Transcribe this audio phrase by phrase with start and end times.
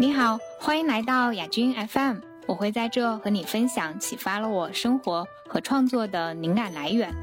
[0.00, 7.14] 你好，欢迎来到亚君 FM，我会在这和你分享启发了我生活和创作的灵感来源。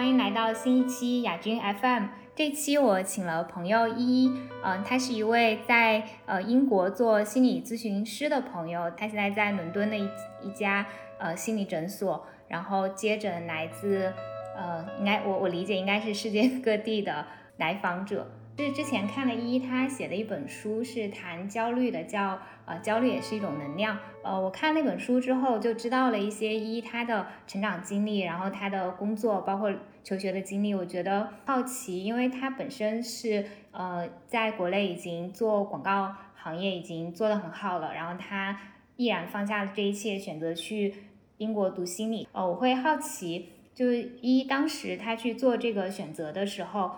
[0.00, 2.04] 欢迎来到新一期亚君 FM。
[2.34, 4.32] 这期我请了朋友依依，
[4.64, 10.08] 嗯，他是一位在呃英国做心理咨询师的朋友，他现在在伦敦的一
[10.42, 10.86] 一家
[11.18, 14.10] 呃心理诊所，然后接诊来自
[14.56, 17.26] 呃应该我我理解应该是世界各地的
[17.58, 18.26] 来访者。
[18.64, 23.98] 是之前看了依依她写的一本书，是谈焦虑的，叫呃焦虑也是一种能量。
[24.22, 29.72] 呃，我看那本书之后就知道了一些依依她的成长经历，然后她的工作包括
[30.04, 38.58] 求学的经历，我觉得好奇，因为她本身是呃在国内已经做广告行业已经做得很好了，然后她
[38.96, 40.94] 毅然放下了这一切，选择去
[41.38, 42.28] 英国读心理。
[42.32, 46.90] 呃，我会好奇，就是依依当时她去做这个选择的时候。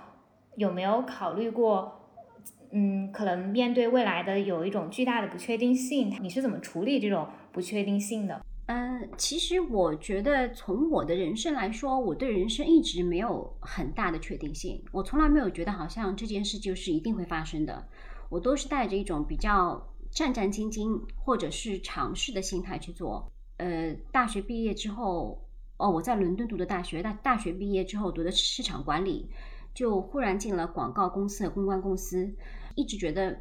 [0.56, 2.00] 有没有考虑过，
[2.70, 8.44] 嗯，可能面对未来的有一种巨大的不确定性，你是怎么处理这种不确定性的？
[8.66, 17.86] 嗯，其实我觉得从我的人生来说，我对人生一直没有很大的确定性，我从来没有觉得好像这件事就是一定会发生的，
[18.28, 23.30] 我都是带着一种比较战战兢兢或者是尝试的心态去做。
[23.56, 25.42] 呃，大学毕业之后，
[25.76, 29.28] 哦，我在伦敦读的大学，大大学毕业之后读的市场管理。
[29.74, 32.34] 就忽然进了广告公司和公关公司，
[32.74, 33.38] 一直觉得，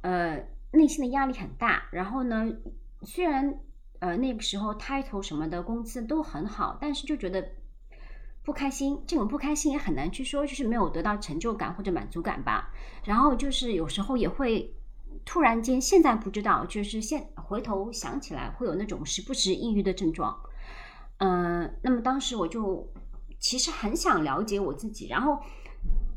[0.00, 1.88] 呃，内心的压力很大。
[1.90, 2.52] 然后呢，
[3.02, 3.58] 虽然
[3.98, 7.48] 呃那个时候 title 什么的工资都很好，但是就觉得
[8.44, 9.02] 不开心。
[9.06, 12.72] 这种不开心也很难去说，就是没有得到成就感或者满足感吧。
[13.04, 14.74] 然后就是有时候也会
[15.24, 20.38] 突然间，现在不知道，就是现回头想起来会有那种时不时抑郁的症状。
[21.18, 22.88] 嗯，那么当时我就。
[23.46, 25.38] 其实很想了解我自己，然后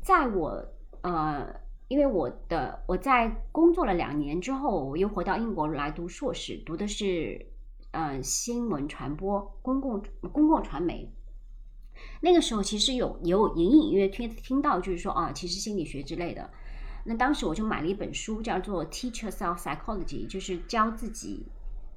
[0.02, 0.66] 在我
[1.02, 1.46] 呃，
[1.88, 7.46] 因为我的我在工作了两年之后，我又回到英国来读硕士，读的是
[7.92, 10.02] 呃新闻传播、公共
[10.34, 11.14] 公共传媒。
[12.20, 16.50] 那个时候其实有有隐隐约约听听到，就是说啊，其实心理学之类的。
[17.06, 21.46] 那当时我就买了一本书，叫做《Teach Yourself Psychology》，就是教自己，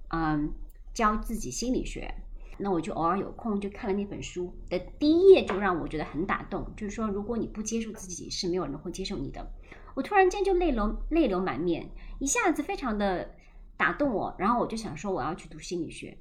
[0.08, 0.52] 嗯，
[0.92, 2.14] 教自己心理学。
[2.58, 6.70] 那我就偶尔有空就看了那本书的第一页，就让我觉得很打动。
[6.76, 9.50] 就是说，如果你不接受自己，是没有人会接受你的。
[9.94, 13.30] 我突然间就泪流泪流满面，一下子非常的
[13.76, 14.34] 打动我。
[14.38, 16.18] 然后我就想说，我要去读心理学，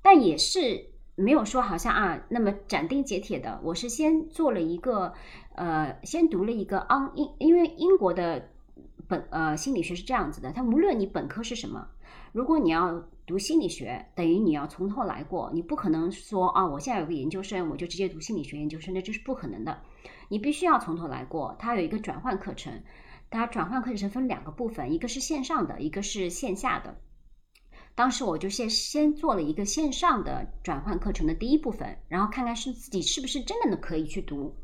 [0.00, 3.60] 但也是没有说好像啊那么斩钉截铁的。
[3.62, 5.12] 我是先做了一个
[5.54, 8.48] 呃，先读了一个昂英，因为英国的
[9.06, 11.88] 本呃心理学是这样子的，它无论你本科是什么，
[12.32, 13.08] 如果你要。
[13.28, 19.82] 读心理学等于你要从头来过，你不可能说啊，我现在有个研究生，我就直接读心理学研究生，那这是不可能的。
[20.30, 21.54] 你必须要从头来过。
[21.58, 22.82] 它有一个转换课程，
[23.28, 26.98] 它转换课程分两个部分，一个是线上的，一个是线下的。
[27.94, 34.56] 当时我就先先做了一个线上的转换课程的第一部分，然后看看是自己是不是真的能可以去读。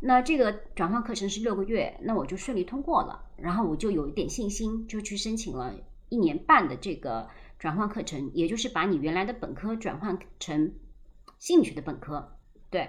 [0.00, 5.74] 那这个转换课程是六个月，那我就顺利通过了，然后我就有一点信心，就去申请了
[6.10, 7.28] 一年半的这个。
[7.58, 10.74] 转换课程，也就是把你原来的本科转换成
[11.38, 12.36] 心理学的本科。
[12.70, 12.88] 对，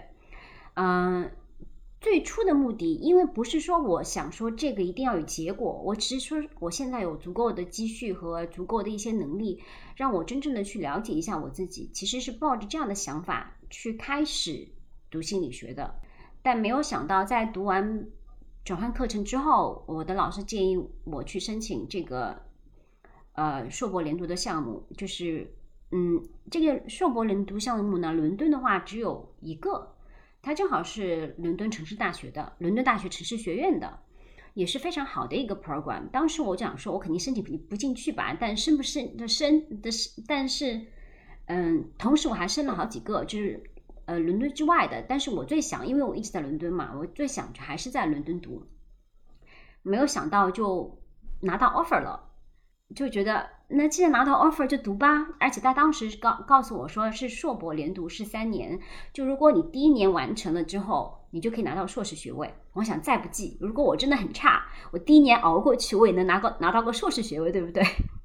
[0.75, 1.31] 嗯，
[1.99, 9.63] 最初的目的，因为不是说我想说这个一定要有结果，我只是说我现在有足够的积蓄和足够的一些能力，
[9.95, 11.89] 让我真正的去了解一下我自己。
[11.91, 14.67] 其实是抱着这样的想法去开始
[15.09, 15.95] 读心理学的，
[16.43, 18.05] 但没有想到在读完
[18.63, 22.48] 转换课程之后，我的老师建议我去申请这个。
[23.39, 25.49] 呃，硕博连读的项目就是，
[25.91, 29.95] 嗯，这个硕博连读项目呢，伦敦的话只有一个，
[30.41, 33.97] 它正好是伦敦城市大学的，伦敦大学城市学院的，
[34.55, 36.09] 也是非常好的一个 program。
[36.11, 39.89] 当时我讲说，我肯定申请不进去吧，但申不申的申的，
[40.27, 40.81] 但是，
[41.45, 43.63] 嗯，同时我还申了好几个，就是
[44.03, 48.67] 呃伦敦之外的，但是我最想，因为我一直在伦敦嘛，我最想还是在伦敦读，
[49.81, 51.01] 没有想到就
[51.39, 52.25] 拿到 offer 了。
[52.95, 58.79] 就觉得那既然拿到 offer 就读吧，而且他当时告告诉我说是硕博连读是三年，
[59.13, 62.53] 就如果你第一年完成了之后，你就可以拿到硕士学位。
[62.73, 67.83] 我想再不济，如果我真的很差，我第一年熬过去，我也能拿个拿到个硕士学位，对不对？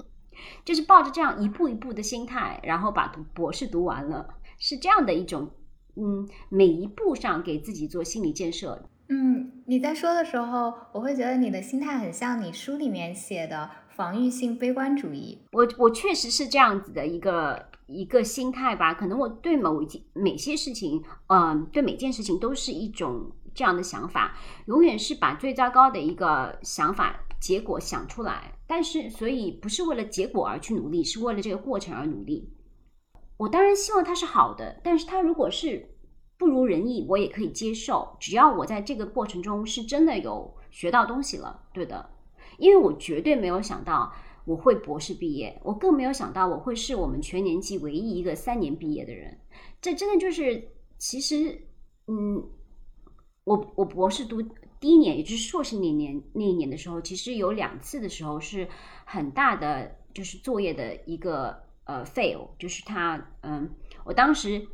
[0.65, 5.51] 就是抱着这样一步一步的心态，然后把读博士读完了，是这样的一种，
[5.97, 8.89] 嗯，每一步上给自己做心理建设。
[9.09, 15.39] 嗯，你在说的时候，我会觉得你的心态很像你书里面写的防御性悲观主义。
[15.53, 24.37] 我我确实是这样子的一个一个心态吧，可能我对某一件每些事情，嗯，对每件事情都是一种这样的想法，
[24.67, 32.53] 永远是把最糟糕的一个想法结果想出来，但是所以不是为了结果而去努力，是为了这个过程而努力。
[33.37, 35.91] 我当然希望它是好的，但是它如果是。
[36.37, 42.11] 不如人意，我也可以接受，只要我在这个过程中是真的有学到东西了，对的。
[42.59, 44.13] 因为我绝对没有想到
[44.45, 49.39] 我会博士毕业，我更没有想到我会是我们全年级唯一一个三年毕业的人。
[49.81, 50.69] 这真的就是，
[50.99, 51.61] 其实，
[52.07, 52.43] 嗯，
[53.45, 54.43] 我我博士读
[54.81, 58.69] 第一年，也就是硕士那年那一年的时候，其实有两次的时候是
[59.05, 63.71] 很大的，就是作业的一个呃 fail，就是他嗯，
[64.05, 64.67] 我当时。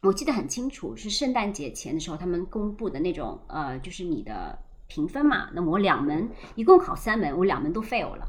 [0.00, 4.56] 我记得很清楚，是圣诞节前的时候，他们公布的那种，呃，就是你的
[4.88, 5.50] 评分嘛。
[5.54, 8.26] 那么我两门一共考三门，我两门都 fail 了。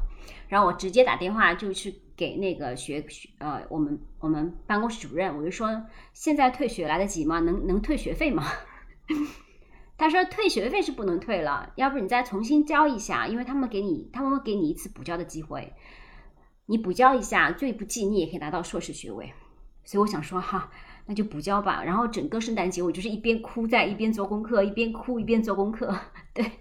[0.48, 7.40] 然后我直接打电话就去给那个学学，呃，我们我们办公室主任，我就说现在退学来得及吗？
[7.40, 8.44] 能能退学费吗？
[9.96, 15.72] 他说退学费是不能退了，要不你再重新交一下，因为他们给你他们会给你一次补交的机会，
[16.66, 19.32] 你补交一下，最不济你也可以拿到硕士学位。
[19.84, 20.70] 所以我想说哈。
[21.10, 21.82] 那就补交吧。
[21.82, 25.92] 然后整个圣诞节我就是一边哭在一边做功课，一边哭一边做功课。
[26.32, 26.52] 对，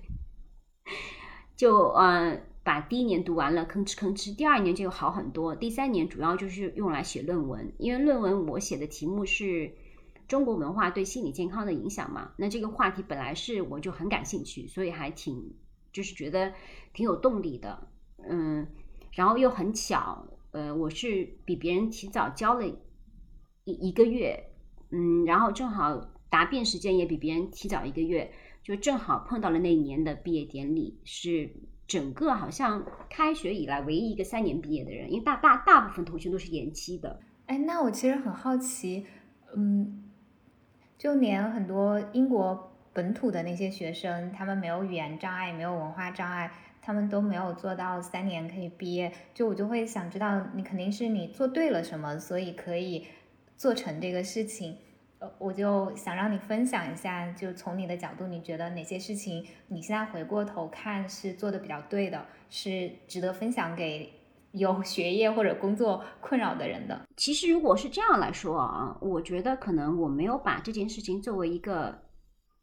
[1.55, 4.35] 就嗯把第一年读完了，吭哧吭哧。
[4.35, 5.55] 第二年就好很多。
[5.55, 9.71] 第三年主要就是用来写论文，因为论文我写的题目是
[10.27, 12.31] 中国文化对心理健康的影响嘛。
[12.37, 15.53] 那这个话题本来是我就很感兴趣，所以还挺
[15.93, 16.53] 就是觉得
[16.91, 17.87] 挺有动力的。
[18.27, 18.65] 嗯，
[19.11, 22.65] 然后又很巧，呃，我是比别人提早交了。
[23.73, 24.45] 一个月，
[24.91, 28.31] 嗯，然后正好答辩时间也比别人提早一个月，
[28.63, 31.49] 就正好碰到了那一年的毕业典礼，是
[31.87, 37.19] 整个好像开学以来唯一一个三年毕业的人，因为大大大部分同学都是延期的。
[37.47, 39.07] 哎，那我其实很好奇，
[39.55, 40.03] 嗯，
[40.97, 53.07] 就连很多英国本土的那些学生，他们没有语言障碍，没有文化障碍，他们都没有做到三年可以毕业，就我就会想知道，你肯定是你做对了什么，所以可以。
[53.59, 54.77] 做成这个事情，
[55.19, 64.13] 呃，我就想让你分享一下，就从你的角度，你觉得哪些事情你现在回过头看是做的比较对的，是值得分享给
[64.53, 67.05] 有 学业或者工作困扰的人的？
[67.17, 72.03] 其实如果是这样来说啊，我觉得可能我没有把这件事情作为一个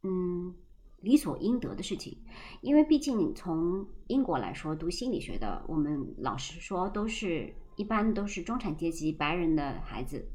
[0.03, 0.55] 嗯
[1.03, 2.17] 理所应得的事情，
[2.63, 10.27] 因为毕竟从英国来说，读心理学的，我们老实说都是一般都是中产阶级白人的孩子。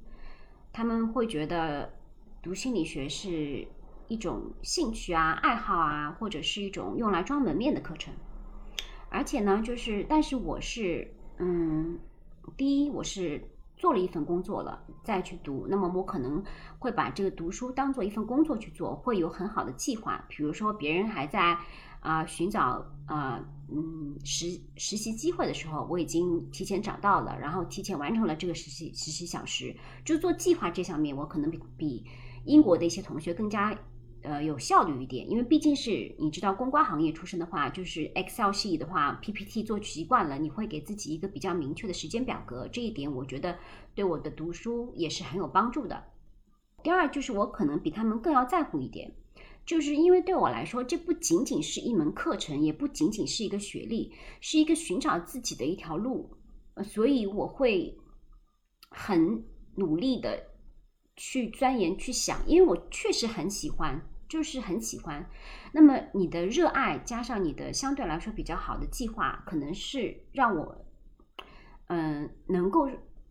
[0.73, 1.91] 他们会觉得
[2.41, 3.67] 读心理学是
[4.07, 8.13] 一种兴趣啊、爱好啊，或者是一种用来装门面的课程。
[9.09, 11.99] 而且呢，就是，但是我是，嗯，
[12.55, 13.41] 第一，我是
[13.75, 16.43] 做了一份工作了再去读，那么我可能
[16.79, 20.23] 会把这个读书当做一份工作去做，会有很好的计划。
[20.27, 21.57] 比如说，别人还在。
[22.01, 23.39] 啊，寻找啊，
[23.73, 29.73] 嗯，实实习机会的时候，我已经提前找到了，然后提前完成了这个实习实习小时。
[30.03, 32.05] 就做计划这上面，我可能比比
[32.43, 33.73] 英国的一些同学更加
[34.23, 43.57] 呃有效率一点，因为毕竟是你知道公关行业出身的话，就是 Excel 系的话，PPT 做习惯了，你会给自己一个比较明确的时间表格，这一点我觉得
[43.95, 46.03] 对我的读书也是很有帮助的。
[46.83, 49.13] 第二就是我可能比他们更要在乎一点。
[49.63, 56.35] 就是因为对我来说，这不仅仅是一门课程，也不仅仅是一个学历，是一个寻找自己的一条路，
[56.83, 57.97] 所以我会
[58.89, 60.47] 很努力的
[61.15, 65.29] 去钻研、去想，因为我确实很喜欢，就是很喜欢。
[65.71, 70.85] 那么你的热爱加上你的相对来说比较好的计划，可能是让我
[71.87, 72.89] 嗯能够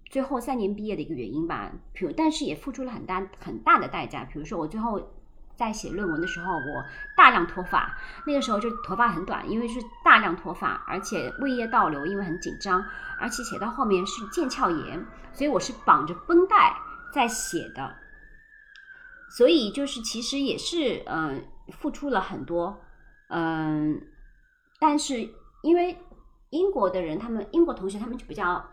[0.09, 1.77] 最后三年毕业的一个原因吧。
[1.93, 5.20] 比如，但是也付出了很大很大的代价，比如说我最后。
[5.61, 6.83] 在写论文的时候，我
[7.15, 7.95] 大量脱发，
[8.27, 12.83] 那个时候就头发很短，因为是大量脱发，而且胃液倒流，因为很紧张，
[13.21, 16.75] 而且写到后面是腱鞘炎，所以我是绑着绷带
[17.13, 17.95] 在写的，
[19.37, 21.45] 所以就是其实也是嗯
[21.79, 22.81] 付出了很多，
[23.29, 24.01] 嗯，
[24.79, 25.29] 但是
[25.61, 25.99] 因为
[26.49, 28.65] 英国的人，他们英国同学他们就比较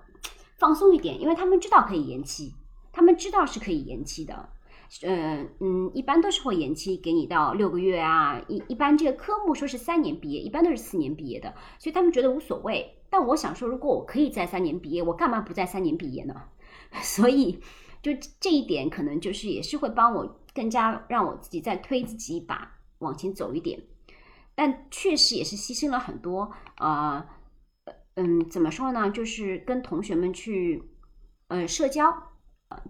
[0.58, 2.56] 放松一点，因为他们知道可以延期，
[2.94, 4.50] 他们知道是可以延期的。
[5.04, 8.42] 嗯嗯，一般都是会延期给你到六个月啊。
[8.48, 12.98] 一一般这个科目说是三年毕业，一般都是四年毕业的，所以他们觉得无所谓。
[13.10, 16.36] 但我想说，如果我可以在三年毕业，我干嘛不在三年毕业呢？
[17.02, 17.60] 所以
[18.02, 22.74] 就这一点，可能就是也是会帮我更加让我自己再推自己一把。
[23.00, 23.80] 往前走一点，
[24.56, 26.52] 但确实也是牺牲了很多。
[26.80, 27.24] 呃，
[28.16, 29.12] 嗯，怎么说呢？
[29.12, 30.82] 就是跟同学们去，
[31.48, 32.12] 呃，社交。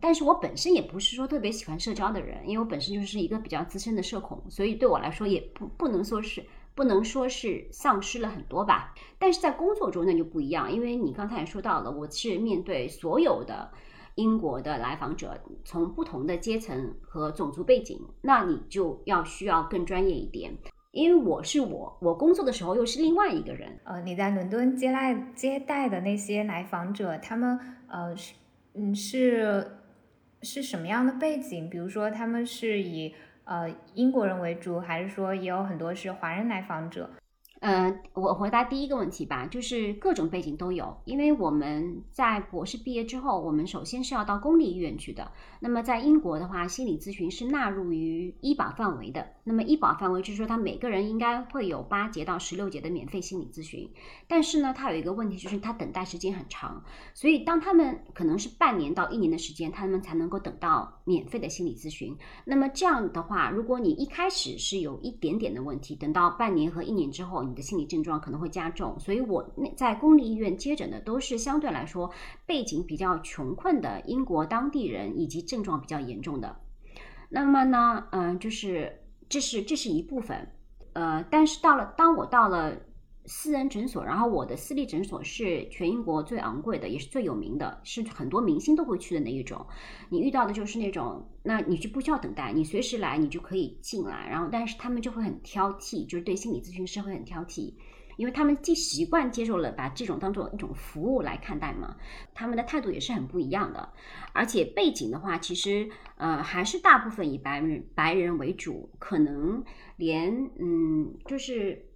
[0.02, 6.44] 但是我本身也不是说特别喜欢社交的人，因为我本身就是一个比较资深的社恐，所以对我来说也不不能说是
[6.76, 8.94] 不能说是丧失了很多吧。
[9.18, 13.72] 但是在工作中那就不一样，因为你刚才也说到了，我是面对所有的。
[14.16, 20.52] 英国的来访者从不同的阶层和种族背景，那你就要需要更专业一点，
[20.90, 23.80] 因为我是我，我工作的时候又是另外一个人。
[23.84, 28.34] 呃，你在伦敦接待接待的那些来访者，他们呃是
[28.78, 29.80] 嗯是
[30.44, 31.68] 是什么样的背景？
[31.68, 33.16] 比如说他们是以
[33.46, 37.10] 呃英国人为主，还是说也有很多是华人来访者？
[37.60, 40.96] 呃，我回答第一个问题吧，就是各种背景都有。
[41.06, 45.32] 因为我们在博士毕业之后，我们首先是要到公立医院去的。
[45.60, 49.28] 那么在英国的话，心理咨询是纳入于医保范围的。
[49.44, 53.90] 那么医保范围就是说，他每个人应该会有八节到十六节的免费心理咨询。
[54.28, 56.84] 但是呢，它有一个问题，就是它等待时间很长。
[57.16, 62.16] 所以当他们可能是半年到一年的时间，他们才能够等到免费的心理咨询。
[62.46, 72.12] 那么这样的话，如果你一开始是有一点点的问题，等到半年和一年之后，你的心理症状可能会加重，所以我那在公立医院接诊的都是相对来说
[72.46, 76.58] 背景比较穷困的英国当地人，以及症状比较严重的。
[77.30, 80.48] 那么呢，嗯，就是这是这是一部分，
[80.94, 82.76] 呃，但是到了当我到了
[83.28, 89.68] 私人诊所，然后我的私立诊所是全英国最昂贵的，也是最有名的，是很多明星都会去的那一种。
[90.10, 94.28] 你遇到的就是那种，那你就不需要等待，你随时来，你就可以进来。
[94.30, 97.74] 然后，但是他们就会很挑剔，就是对心理咨询师会很挑剔。
[98.16, 101.98] 因为他们既习惯接受了把这种当做一种服务来看待嘛，
[102.34, 103.94] 他们的态度也是很不一样的。
[104.34, 109.64] 而且背景的话，其实呃还是大部分以白人白人为主，可能
[109.98, 111.87] 连嗯就是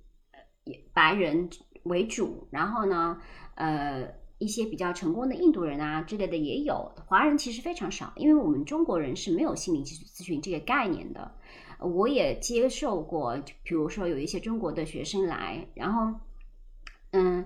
[0.94, 1.50] 白人
[1.84, 3.20] 为主，然后呢
[3.56, 11.36] 呃一些比较成功的印度人啊之类的也有，华人其实非常少，因为我们中国人是没有心理咨咨询这个概念的。
[11.80, 16.20] 我也接受过，比如说有一些中国的学生来，然后，
[17.10, 17.44] 嗯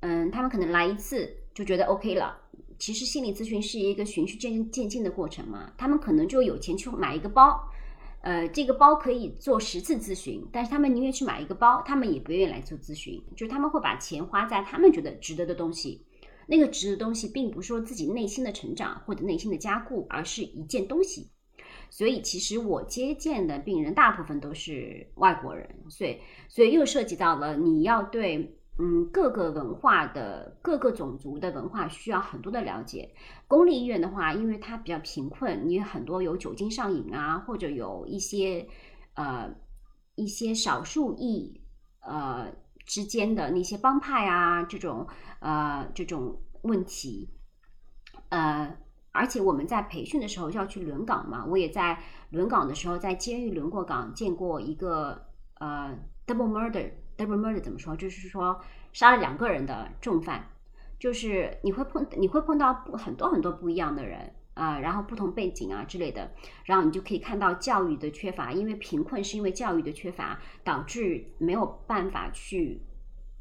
[0.00, 2.38] 嗯，他们可能来一次就觉得 OK 了。
[2.78, 7.66] 其实心理咨询是一个循序渐进渐进的过程嘛，他们可能就有钱去买一个包，
[8.22, 16.06] 呃，这个包可以做十次咨询，但是他们宁愿去买一个包，他们也不愿意来做咨询，就是他们会把钱花在他们觉得值得的东西。
[16.46, 21.30] 那个值的东西，并不是说自己内心的成长或者内心的加固，而是一件东西。
[21.90, 33.14] 所以，其实我接见的病人大部分都是外国人，所以，所以又涉及到了你要对嗯各个文化的各个种族的文化需要很多的了解。
[33.46, 38.66] 公立医院的话，因为它比较贫困，你很多有酒精上瘾啊，或者有一些
[39.14, 39.54] 呃
[40.14, 41.60] 一些少数裔
[42.00, 42.52] 呃
[42.86, 45.06] 之间的那些帮派啊这种
[45.40, 47.30] 呃这种问题，
[48.28, 48.76] 呃。
[49.14, 55.26] 而且我们在培训的时候要去轮岗嘛，我也在轮岗的时候在监狱轮过岗，见过一个
[55.60, 55.94] 呃
[56.26, 57.96] double murder double murder 怎么说？
[57.96, 58.60] 就是说
[58.92, 60.48] 杀了两个人的重犯，
[60.98, 66.32] 就是你会碰你会碰到不很多很多不一样的人啊，然后不同背景啊之类的，
[66.64, 72.82] 然后你就可以看到教育的缺乏，因为贫困是因为教育的缺乏导致没有办法去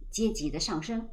[0.10, 1.10] 阶级的上升。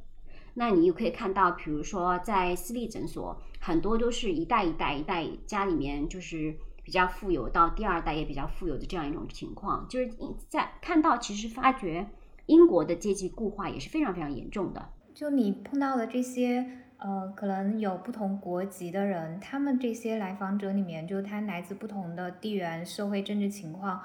[0.55, 10.11] 那你又可以看到，比如说在私立诊所，很多都是一代一代一代家里面就是比较富有，到第二代也比较富有的这样一种情况，就是
[10.49, 12.09] 在看到其实发觉
[12.49, 14.88] 英国的阶级固化也是非常非常严重的。
[15.14, 16.67] 就你碰到的这些
[16.99, 24.00] 呃，可能有不同国籍的人，他们这些来访者里面，就他来自不同的地缘、社会、政治情况，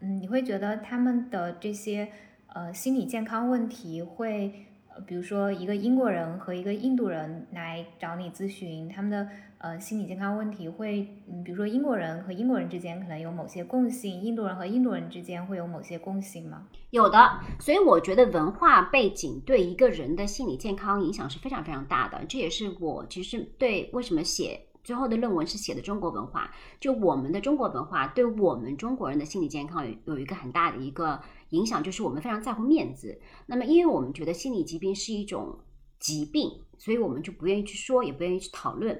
[0.00, 2.08] 嗯，你会觉得他们的这些
[2.48, 4.66] 呃心理健康问题会？
[5.06, 9.26] 比如说，一个英国人和一个印度人来找你咨询，他们的
[9.62, 16.66] 呃心理健康问题会，嗯，比如说英国人和英国人之间可能有某些共性，印度人和印度人之间会有某些共性吗？
[16.90, 22.24] 有的，所以我觉得文化背景对一个人的心理健康影响是非常非常大的。
[22.28, 26.50] 这也是我其实对为什么写最后的论文是写的中国文化，
[26.80, 31.20] 就我们的中国文化对我们中国人的心理健康有有一个很大的一个。
[31.50, 35.58] 影响就是我们非常在乎面子，那么因为我们觉得心理疾病是一种
[35.98, 38.98] 疾病，所以我们就不愿意去说，也不愿意去讨论。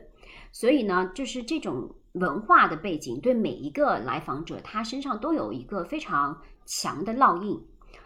[0.52, 7.60] 所以呢，就是这种文化的背景对每一个来访者，他身上都有一个非常强的烙印。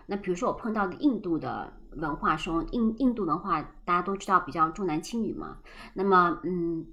[0.07, 5.59] 那比如说我碰到的印度的文化，说印印度文化大家都知道比较重男轻女嘛。
[5.93, 6.87] 那么，嗯，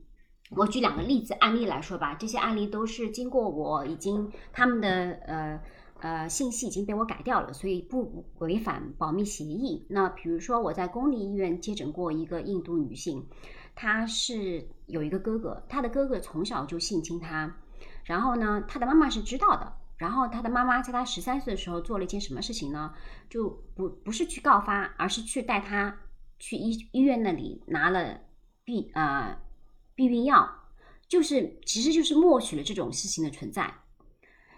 [0.58, 4.90] 我举两个例子案例来说吧，这些案例都是经过我已经他们的
[5.28, 5.62] 呃。
[6.00, 9.86] 呃信息已经被我改掉了，所以不违反保密协议。
[9.90, 13.26] 那比如说我在公立医院接诊过一个印度女性，
[13.76, 17.56] 他是有一个哥哥，他的哥哥从小就性侵她，
[18.04, 19.74] 然后呢，他的妈妈是知道的。
[19.96, 22.94] 然后他的妈妈在他十三岁的时候做了一件什么事情呢？
[23.30, 25.96] 就不不是去告发，而是去带他
[26.40, 28.20] 去医医院那里拿了
[28.66, 29.38] 避呃
[29.96, 30.50] 避孕药，
[31.08, 33.74] 就是其实就是默许了这种事情的存在。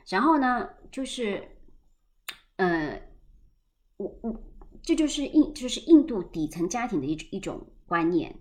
[0.07, 1.48] 然后呢，就是
[2.55, 3.00] 呃，
[3.98, 4.43] 我我
[4.81, 8.36] 这就是印就是印度底层家庭的一一种观念。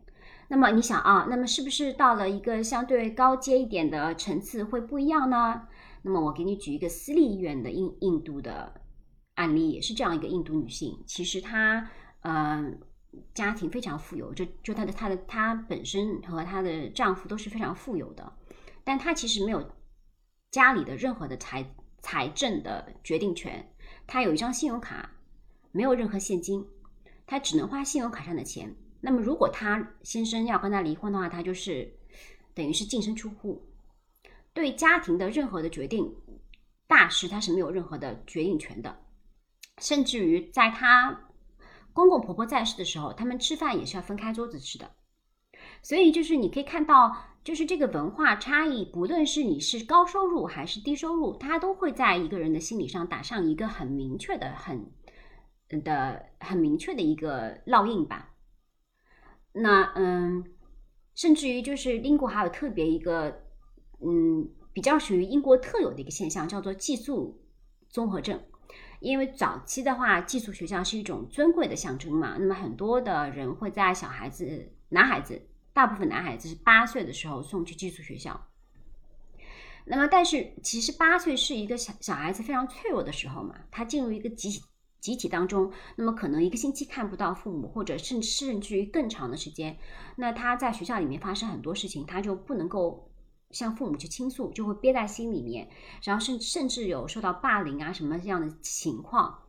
[0.49, 5.67] 那么你想啊，那么是不是到了一个相对高阶一点的层次会不一样呢？
[6.03, 8.81] 那么我给你举一个私立医院的印印度的
[9.37, 11.03] 案例，也是这样一个印度女性。
[11.07, 11.89] 其实她
[12.21, 12.79] 嗯
[13.33, 18.33] 家庭非常富有，就就她的她的她本身和她的丈夫都是非常富有的，
[18.85, 19.67] 但她其实没有
[20.51, 23.67] 家里的任何的财财政的决定权。
[24.07, 25.11] 她有一张信用卡，
[25.73, 26.67] 没有任何现金，
[27.25, 28.77] 她只能花信用卡上的钱。
[29.05, 31.95] 那么如果她先生要跟她离婚的话，她就是
[32.55, 33.63] 等于是净身出户。
[34.55, 36.15] 对家庭的任何的决定
[36.87, 38.97] 大事，他是没有任何的决定权的。
[39.79, 41.29] 甚至于在他
[41.93, 44.93] 公公婆婆在世的时候，他们吃饭也是要分开桌子吃的。
[45.83, 54.89] 所以就是你可以看到，就是这个文化差异，不论是你是高收入还是低收入，它都会在一个人的心理上打上一个很明确的、很
[55.83, 58.34] 的很明确的一个烙印吧。
[59.55, 60.45] 那嗯，
[61.15, 63.41] 甚至于就是英国还有特别一个。
[64.07, 67.41] 嗯，比较属于英国特有的一个现象，叫做寄宿
[67.89, 68.39] 综合症。
[69.01, 75.41] 因为早期的话，寄宿学校是一种尊贵的象征嘛，那么很多的人会在小孩子、男孩子，
[75.73, 78.49] 大部分男孩子是八岁的时候送去寄宿学校。
[79.87, 84.51] 那么，但是其实八岁是一个小小孩子非常脆弱的时候嘛，他进入一个集
[85.05, 89.77] 集体当中，那么可能一个星期看不到父母，或者甚甚至于更长的时间，
[90.17, 93.11] 那他在学校里面发生很多事情，他就不能够。
[93.51, 95.69] 向父母去倾诉，就会憋在心里面，
[96.03, 99.43] 然后甚甚至有受到霸凌啊什么这样的情况，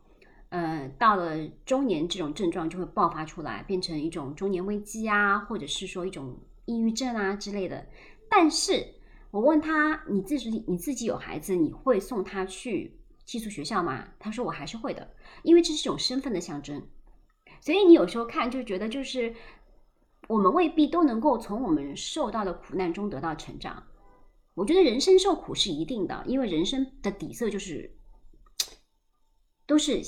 [0.50, 7.84] 呃，到了中年这种症状就会爆发出来，变成一种中年危机啊，或者是说一种抑郁症啊之类的。
[8.30, 8.94] 但是
[9.32, 14.08] 我问他，你自己你自己有孩子，你会送他去寄宿学校吗？
[14.18, 15.10] 他说我还是会的，
[15.42, 16.88] 因为这是一种身份的象征。
[17.60, 19.34] 所以你有时候看就觉得，就是
[20.28, 23.82] 我们未必都能够从我们受到的苦难中得到成长。
[24.54, 27.98] 我觉得人生受苦是一定的，因为人生的底色就是
[29.66, 30.00] 都是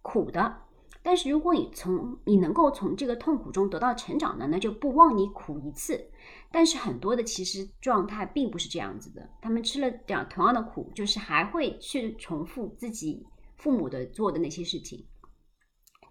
[0.00, 0.62] 苦的。
[1.02, 6.10] 但是如果你从你能够从这个痛苦中得到成长的，那就不枉你苦一次。
[6.50, 15.06] 但是很多的其实状态并不是这样子的，他们吃了点同样的苦，就是还会去重复自己父母的做的那些事情。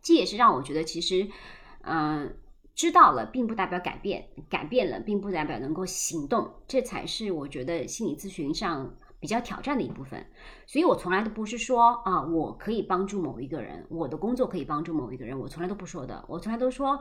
[0.02, 1.28] 这也是让我觉得，其实，
[1.82, 2.38] 嗯。
[2.75, 6.49] 知道了，并不代表改变；改变了，并不代表能够行动。
[6.65, 10.25] 这才是我觉得心理咨询上比较挑战的一部分。
[10.65, 16.23] 所以我从来都不是说啊，我可以帮助某一个人，我的工作可以帮助某一个人，我从来都不说的。
[16.30, 16.97] 我从来都说，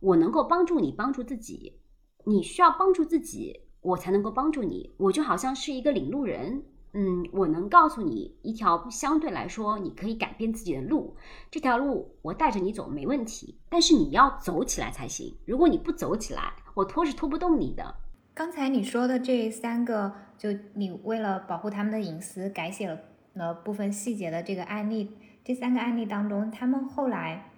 [0.00, 1.78] 我能够帮助你，帮助自己。
[2.24, 4.90] 你需要帮助自己，我才能够帮助你。
[4.96, 6.62] 我就好像是一个领路人。
[6.92, 11.14] 嗯，我能告诉你一条相对来说你可以改变自己的路，
[11.48, 15.32] 这条路我带着你走没问题，但是你要走起来才行。
[15.46, 17.94] 如果你不走起来，我拖是拖不动你的。
[18.34, 22.88] 刚才你说的这三个，就你为了保护他们的隐私改写
[23.34, 25.12] 了部分细节的这个案例，
[25.44, 27.49] 这三个案例当中，他们后来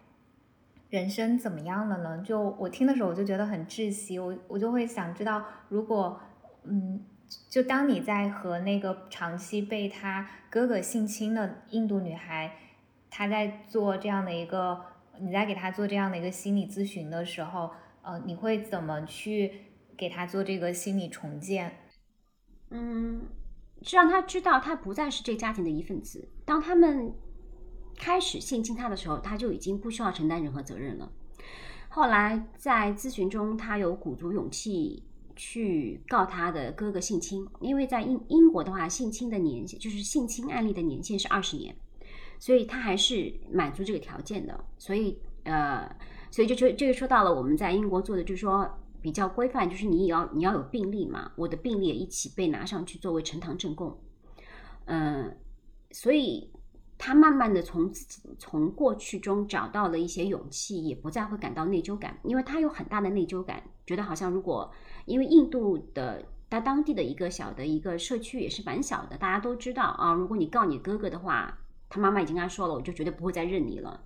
[0.92, 2.22] 人生怎么样了呢？
[2.22, 6.20] 就我听的时候，我就觉得很窒息，我我就会想知道，如果
[6.62, 7.04] 嗯。
[7.48, 12.54] 就当你在和那个长期被他哥哥性侵的印度女孩，
[13.08, 14.78] 她在做这样的一个，
[15.18, 17.70] 你在给她做这样的一个心理咨询的时候，
[18.02, 19.50] 呃，你会怎么去
[19.96, 21.72] 给她做这个心理重建？
[22.68, 23.22] 嗯，
[23.80, 26.28] 是让他知道他不再是这家庭的一份子。
[26.44, 27.14] 当他们
[27.96, 31.10] 开始性侵他的时候，他就已经不需要承担任何责任了。
[31.88, 35.04] 后来在咨询中，他有鼓足勇气。
[35.34, 41.74] 去告他的哥哥性侵，因为在英英国的话，性侵的年限就是性侵案例的年限是二十年，
[42.38, 44.62] 所以他还是满足这个条件的。
[44.76, 45.90] 所以呃，
[46.30, 53.98] 所以就就这个说到了我们在英国做的，就是说比较规范，就是你也要你要有病例嘛，我的病例也一起被拿上去作为呈堂证供。
[54.84, 55.34] 嗯，
[55.92, 56.52] 所以
[57.04, 64.70] 他慢慢的从自己从过去中找到了一些勇气，也不再会感到内疚感，因为他有很大的内疚感，觉得好像如果。
[65.04, 70.12] 因为印度的他当地的一个小的一个社区也是蛮小的，大家都知道啊。
[70.12, 74.00] 如果你告你哥哥的话，他妈妈已经跟他说了，我就绝对不会再认你了。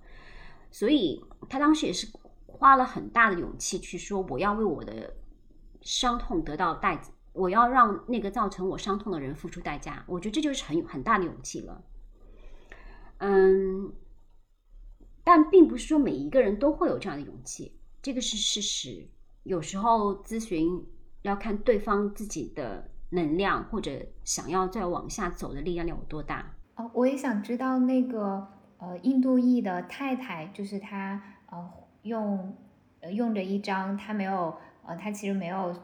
[0.71, 2.07] 所以他当时也是
[2.47, 5.13] 花了很大的勇气去说，我要为我的
[5.81, 6.99] 伤痛得到代，
[7.33, 10.03] 我要让那个造成我伤痛的人付出代价。
[10.07, 11.83] 我觉得这就是很很大的勇气了。
[13.19, 13.93] 嗯，
[15.23, 19.09] 但并不是说每一个人都会有这样的勇气，这个是事实。
[19.43, 20.85] 有时候咨询
[21.23, 26.53] 要看对方自己的能量，或者想要再往下走的力量有多大。
[26.75, 31.67] 哦，我也想知道那个呃，印度裔的太太，就是她呃，
[32.03, 32.55] 用
[33.13, 35.75] 用着一张她没有呃，她其实没有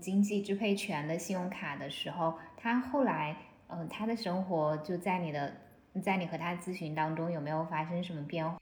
[0.00, 3.36] 经济支配权的信用卡的时候，她后来
[3.68, 5.61] 呃，她的生活就在你的。
[6.00, 8.58] 在你和他咨询当中，有没有发生什么变化？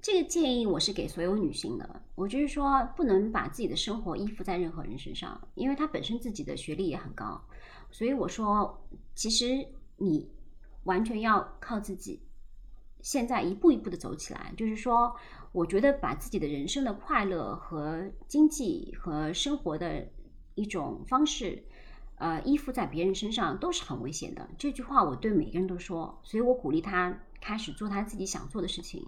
[0.00, 2.02] 这个建议我是给所有女性的。
[2.14, 7.40] 我就是说，不能把自己的生活依附在任何人身上，因为他本身自己的学历也很高。
[7.90, 10.30] 所以我说，其实你
[10.84, 12.22] 完全要靠自己，
[13.00, 14.52] 现在一步一步的走起来。
[14.56, 15.16] 就是说，
[15.50, 20.06] 我觉得把自己的人生的快乐和经济和生活的
[20.54, 21.64] 一种方式。
[22.18, 24.48] 呃，依附在别人身上都是很危险的。
[24.56, 29.06] 这句话我对每个人都说，所以我鼓励他开始做他自己想做的事情，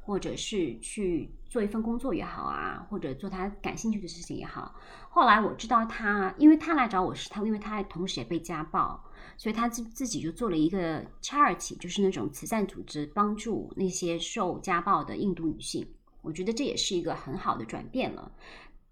[0.00, 4.76] 或者是去做一份工作也好啊，或者做他感兴趣的事情也好。
[5.08, 9.02] 后来我知道他，因为他来找我是他，因为他同时也被家暴，
[9.36, 15.84] 所以他自自己就做了一个 charity，就是那种慈善组织，帮助那些受家暴的印度女性。
[16.22, 18.30] 我觉得这也是一个很好的转变了。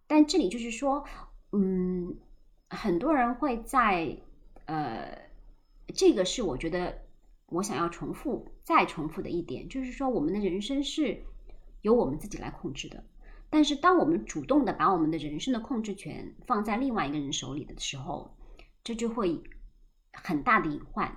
[0.09, 1.05] 但这里就是说，
[1.53, 2.17] 嗯。
[2.73, 4.17] 很多人会在，
[4.65, 5.31] 呃，
[5.95, 7.03] 这个是我觉得
[7.47, 11.23] 我想要重复再重复的一点，就是说我们的人生是
[11.83, 13.05] 由我们自己来控制的。
[13.51, 18.35] 但是当我们主动的把我们的人生的控制权放在另外一个人手里的时候，
[18.83, 19.43] 这就会
[20.15, 21.15] 很大的隐患。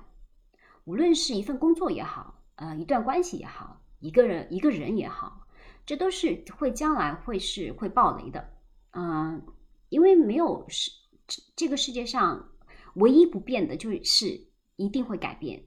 [0.83, 5.47] 无论是一份工作也好，呃，一段关系也好，一个人一个人也好，
[5.85, 8.49] 这都是会将来会是会爆雷的。
[8.91, 9.41] 嗯，
[9.87, 10.91] 因为没有是。
[11.27, 12.49] 这这个世界上
[12.95, 15.63] 唯一不变的就是一定会改变，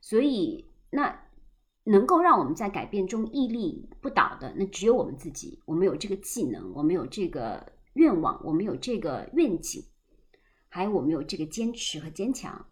[0.00, 1.22] 所以那
[1.84, 5.62] 能够让我们在改变中屹立不倒的，那只有我们自己。
[5.66, 9.84] 我们有这个技能，我们有这个愿望，我们有这个愿景，
[10.68, 12.66] 还有我们有这个坚持和坚强。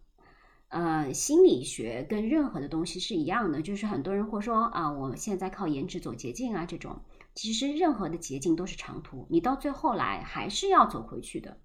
[0.67, 7.01] 呃，心理学跟任何的东西是一样的，就是很多人会说啊，我现在靠颜值走捷径啊，这种
[7.33, 11.61] 其实任何的捷径都是长途，你到最后来还是要走回去的。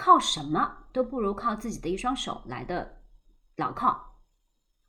[0.00, 3.02] 靠什么都不如靠自己的一双手来的
[3.56, 4.16] 牢靠。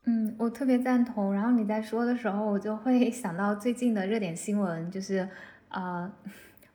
[0.05, 1.33] 嗯，我特别赞同。
[1.33, 5.27] 然后你在说的时候，我就会想到最近的热点新闻，就是
[5.67, 6.09] 呃，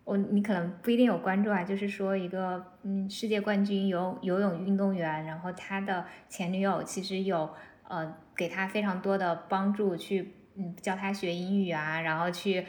[0.04, 7.48] 我你可能不一定有关注啊，就是说一个嗯世界冠军游游泳运动员，然后他的前女友其实有
[7.88, 12.66] 呃给他非常多的帮助，去嗯教他学英语啊，然后去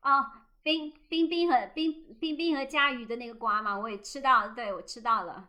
[0.00, 0.39] 啊。
[0.70, 5.48] 冰冰冰和冰冰冰和佳瑜的那个瓜嘛，我也吃到，对我吃到了。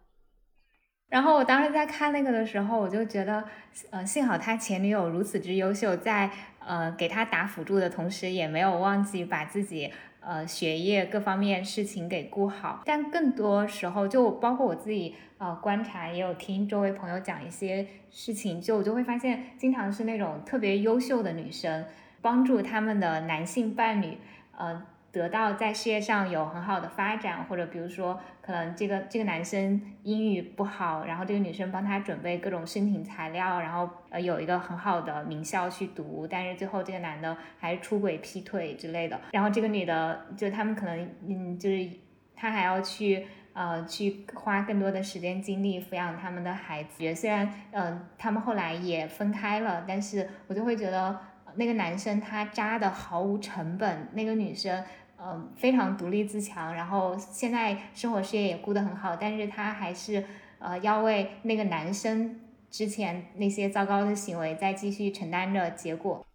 [1.10, 3.44] 然后我当时在看那个的时候，我就觉得，
[3.92, 12.82] 呃，幸好他前女友如此之优秀，在呃给他打辅助的同时，也没有忘记把自己呃学业各方面事情给顾好。
[12.84, 21.86] 但更多时候，就包括我自己呃观察，也有听周围朋友讲一些事情，就我就会发现，经常是那种特别优秀的女生，
[22.24, 24.18] 帮助他们的男性伴侣，
[24.58, 24.84] 呃。
[25.12, 41.90] 得到在事业上有很好的发展，或者比如说，可能这个这个男生英语不好，然后这个女生帮他准备各种申请材料，然后呃有一个很好的名校去读，但是最后这个男的还是出轨劈腿之类的，然后这个女的就他们可能嗯就是
[42.34, 51.20] 他还要去呃去花更多的时间精力抚养他们的孩子，虽然嗯他们后来也分开了，但是我就会觉得
[51.56, 54.82] 那个男生他渣的毫无成本，那个女生。
[55.24, 60.26] 嗯，非常独立自强，然后现在生活事业也顾得很好，但是她还是
[60.58, 66.26] 呃要为那个男生之前那些糟糕的行为再继续承担着结果。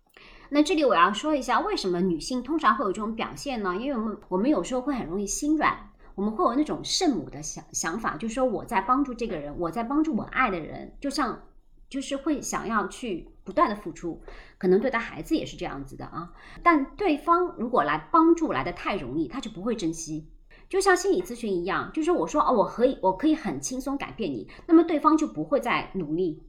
[0.51, 3.75] 那这里我要说一下，为什么女性通常会有这种表现呢？
[3.75, 11.43] 因为我们我们有时候会很容易心软，我们会有那种圣母的想想法，就是说我在帮助这个人，我在帮助我爱的人，就像。
[11.89, 14.21] 就是会想要去不断的付出，
[14.59, 16.33] 可能对待孩子也是这样子的啊。
[16.63, 20.29] 但对方如果来帮助来的太容易，他就不会珍惜。
[20.69, 26.43] 就像心理咨询一样，就是我说哦，我可以，我可以很轻松改变你，那么对方就不会再努力。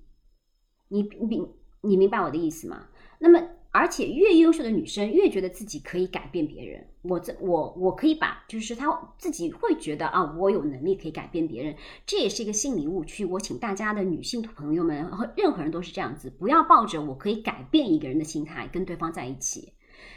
[0.90, 1.48] 你你
[1.82, 2.88] 你明白我的意思吗？
[3.20, 3.40] 那么
[3.78, 6.84] 而且越优秀的女生越觉得自己可以改变别人。
[7.04, 8.88] 我这我我可以把，就是她
[9.20, 13.24] 自己会觉得啊，我有能力可以改变别人，这也是一个心理误区。
[13.24, 19.74] 我请大家的女性朋友们和任何人都是这样子，不要抱着我可以改变一个人的心态跟对方在一起，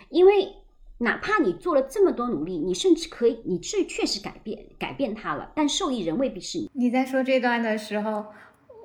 [0.08, 0.54] 因为
[0.96, 6.70] 哪怕你做了这么多努力，你甚至可以，你是确实改变改变他了，但受益人未必是你。
[6.72, 8.24] 你在说这段的时候，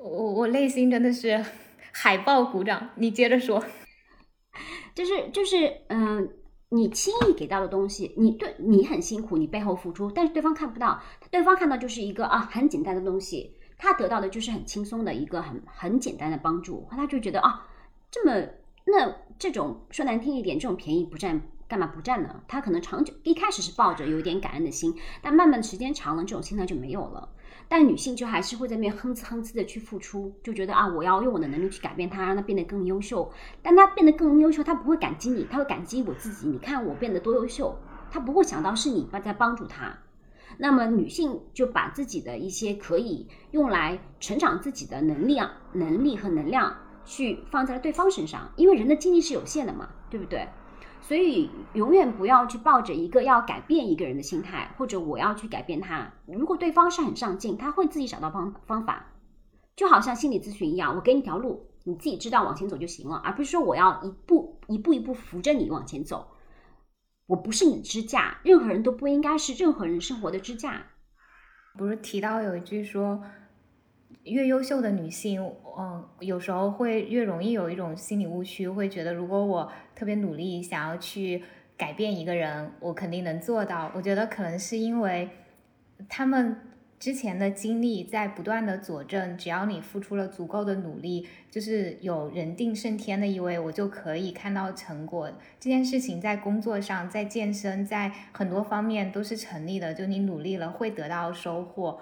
[0.03, 1.43] 我我内心真的是
[1.93, 2.89] 海豹鼓掌。
[2.97, 3.63] 你接着说。
[4.95, 6.27] 就是就是，嗯，
[6.69, 17.67] 你轻易给到的东西，你对你很辛苦，你背后付出，但是对方看不到，对方看到就是一个啊很简单的东西，他得到的就是很轻松的一个很很简单的帮助，他就觉得啊，
[18.09, 18.47] 这么
[18.85, 22.41] 那这种说难听一点，这种便宜不占，干嘛不占呢？
[22.47, 27.29] 他可能长久一开始是抱着有点感恩的心，但慢慢时间长了，这种心态就没有了。
[27.67, 33.31] 但女性就还是会在那边哼哧哼哧的去付出，就觉得啊，我要用我的能力去改变他，让他变得更优秀。
[33.63, 36.47] 但他变得更优秀，他不会感激你，他会感激我自己。
[36.47, 37.75] 你看我变得多优秀，
[38.11, 39.97] 他不会想到是你在帮助他。
[40.57, 45.37] 那么女性就把自己的一些可以用来成长自己的能力、
[45.73, 50.47] 能力和能量去放在了对方身上，因为人的精力是有限的嘛，对不对？
[51.07, 56.11] 所以永远不要去抱着一个要改变一个人的心态，或者我要去改变他。
[56.25, 59.05] 如果对方是很上进，他会自己找到方方法，
[59.75, 66.27] 就好像心理咨询一样，我给你条路，你自己知道往前走就行了，而不是说我要一步一步一步扶着你往前走。
[67.27, 70.87] 我不是你支架，任何人都不应该是任何人生活的支架。
[71.77, 73.21] 不是提到有一句说。
[74.23, 75.41] 越优秀的女性，
[75.77, 81.43] 嗯，有时候会越容易有一种心理误区，会觉得如果我特别努力想要去
[81.77, 83.91] 改变一个人，我肯定能做到。
[83.95, 85.29] 我觉得可能是因为
[86.09, 86.57] 他们
[86.97, 95.29] 之前的经历在不断的佐证，只要你付出了足够的努力，就是有人定胜天的意味，我就可以看到成果。
[95.59, 99.93] 这件事情在工作上，在健身，在很多方面都是成立的。
[99.93, 101.99] 就你努力了，会得到收获。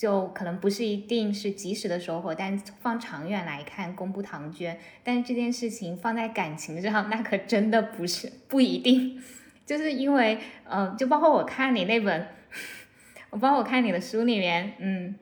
[0.00, 4.80] 就可能不是一定是及时的收获，但放长远来看，功不唐捐。
[5.04, 9.22] 但是这件事情放在感情上， 那可真的不是不一定。
[9.66, 12.28] 就是因为，嗯，就包括我看你那本，
[13.28, 15.18] 我包括我看你的书里面，嗯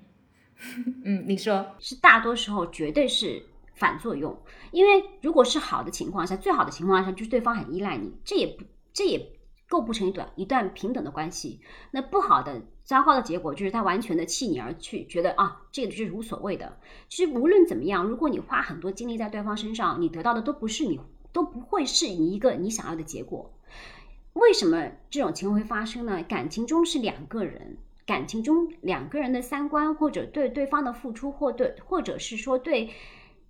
[1.04, 3.42] 嗯，你说是大多时候绝对是
[3.74, 4.40] 反作用。
[4.70, 8.62] 因为如果是好的情况下，最好的情况下就是对方很依赖你，这也不
[8.92, 9.18] 这也
[9.68, 11.60] 构不成一段一段平等的关系。
[11.90, 12.62] 那不好的。
[12.88, 16.78] 糟糕的结果就是他完全的弃你而去，觉得啊，这个就是无所谓的。
[17.10, 20.98] 其实无论怎么样，如果你花很多精力在对方身上，你得到的都不是你，
[21.30, 23.52] 都不会是你一个你想要的结果。
[24.32, 26.22] 为什么这种情况会发生呢？
[26.22, 27.76] 感情中是两个人，
[28.06, 32.88] 感情中两个人的三观或者对对方的付出，或对或者是说对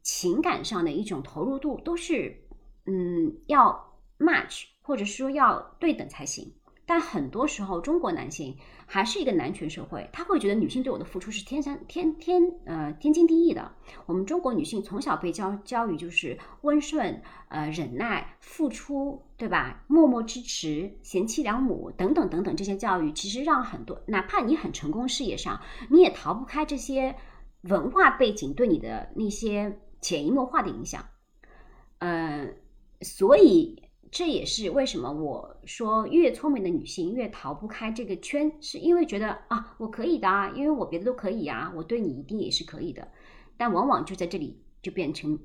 [0.02, 2.42] 情感上的一种投入度，都是
[2.86, 6.50] 嗯要 match，或者说要对等才行。
[6.86, 13.70] 但很多时候，中国男性还是一个男权社会，他会觉得女性对我的付出是天山天天呃天经地义的。
[14.06, 19.84] 我们中国女性从小被教教育就是温顺、呃忍耐、付出，对吧？
[19.86, 27.14] 默默支持、贤妻良母等等等等这些教育，其实让很多哪怕你很成功事业上，你也逃不开这些
[27.64, 31.04] 文化背景对你的那些潜移默化的影响。
[31.98, 32.56] 嗯，
[33.02, 33.82] 所以。
[34.10, 43.06] 这也是为什么我说越聪明的女性越逃不开这个圈，是因为觉得啊，我可以的啊，因为我别的都可以啊，我对你一定也是可以的。
[43.56, 45.38] 但往往就在这里就变成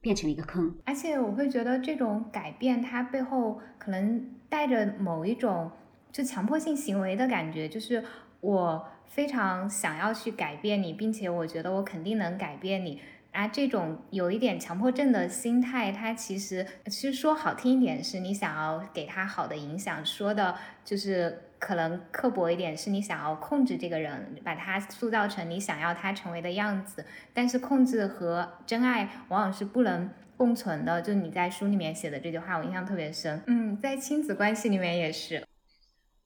[0.00, 0.74] 变成了一个坑。
[0.84, 5.70] 而且我会觉得这种改变，它背后可能带着某一种
[6.10, 8.04] 就强迫性行为的感觉，就是
[8.40, 13.00] 我非常想要去改变你，并且我觉得我肯定能改变你。
[13.32, 27.04] 啊，这种有一点强迫症的心态，它其实其实说好听一点是你想要给他好的影响，说的就是可能刻薄一点是你想要控制这个人，把他塑造成你想要他成为的样子。
[27.32, 31.00] 但是控制和真爱往往是不能共存的。
[31.00, 33.42] 就你在书里面写的这句话，我印象特别深。
[33.46, 35.42] 嗯，在亲子关系里面也是。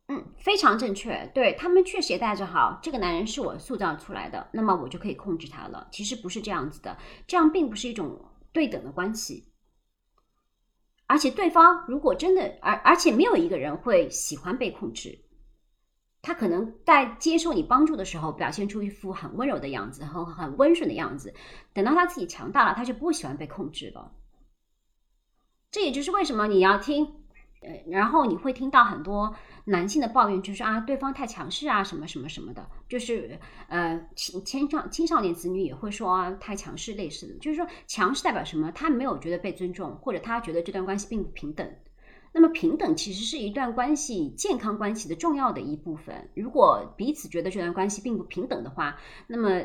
[0.09, 1.29] 嗯，非常正确。
[1.35, 5.89] 对他们确实也带着好，这个男人是我塑造出来的，那么我就可以控制他了。
[5.91, 9.53] 其实不是这样子的，这样并不是一种对等的关系。
[11.09, 15.19] 而且对方如果真的，而而且没有一个人会喜欢被控制，
[16.23, 21.35] 他可能在接受你帮助的时候，表现出一副很温柔的样子，很很温顺的样子。
[21.73, 24.13] 等到他自己强大了，他就不喜欢被控制了。
[25.73, 27.05] 这也就是为什么你要听。
[27.63, 29.35] 呃，然后你会听到很多
[29.69, 38.71] 男性的抱怨，就是啊，对方太强势啊，什么什么什么的，就是呃，青青少青少年子女也会说啊，太强势类似的，就是说强势代表什么？
[38.71, 41.69] 他没有觉得被尊重，或者他觉得这段关系并不平等。
[42.33, 46.31] 那么平等其实是一段关系健康关系的重要的一部分。
[46.35, 49.63] 如果彼此觉得这段关系并不平等的话，那么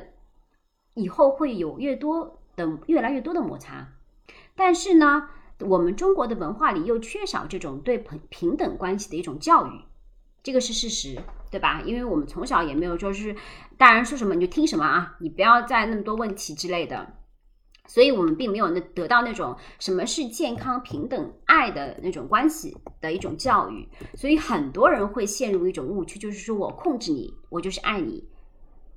[0.95, 3.87] 以后会有越多的越来越多的摩擦。
[4.55, 5.29] 但是呢？
[5.63, 9.69] 我们中国的文化里又缺少这种对平平等关系的一种教育，
[10.43, 11.81] 这个是事实，对吧？
[11.85, 13.35] 因为我们从小也没有说是
[13.77, 17.13] 大人说什么你就听什么啊，你不要再那么多问题之类的，
[17.87, 28.27] 所以我们并没有那得到那种什么是健康平等爱的那种关系的一种教育，所以很多人会陷入一种误区，就是说我控制你，我就是爱你，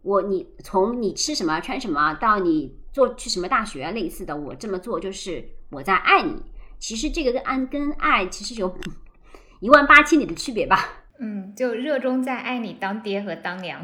[0.03, 6.43] 我你从你吃什么穿什么到你做去什么大学类似的，我这么做就是我在爱你。
[6.79, 8.79] 其实这个跟爱跟爱其实有
[9.61, 11.04] 一万八千里的区别吧。
[11.25, 13.81] 嗯，就热衷在爱你当爹和当娘。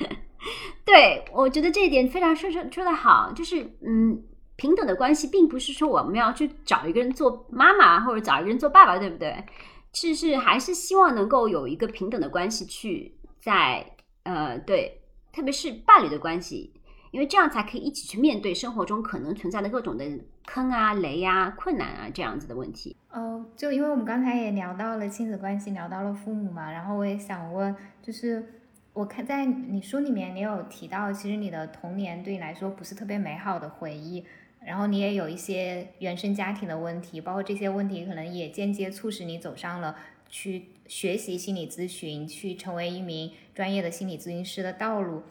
[0.86, 4.22] 对，我觉得这一点非常说说说的好，就是嗯，
[4.56, 9.44] 平等的关系并不是说我们要去找一个人做妈妈或者找一个人做爸爸，对不对？
[9.92, 13.84] 其实是还是希望能够有一个平等的关系去在
[14.22, 16.72] 呃对，特别是伴侣的关系。
[17.12, 20.04] 因为这样才可以一起去面对生活中可能存在的各种的
[20.46, 22.96] 坑啊、雷呀、困难啊这样子的问题。
[23.10, 28.60] 哦，就因为我们刚才也聊到了亲子关系，聊到了父母嘛，然后我也想问，就是
[28.92, 34.24] 我看在你书里面，你有提到，其实你的童年对你来说不是特别美好的回忆，
[34.64, 39.96] 然后你也有一些原生家庭的问题，包括这些问题可能也间接促使你走上了
[40.28, 45.22] 去学习心理咨询，去成为一名专业的心理咨询师的道路。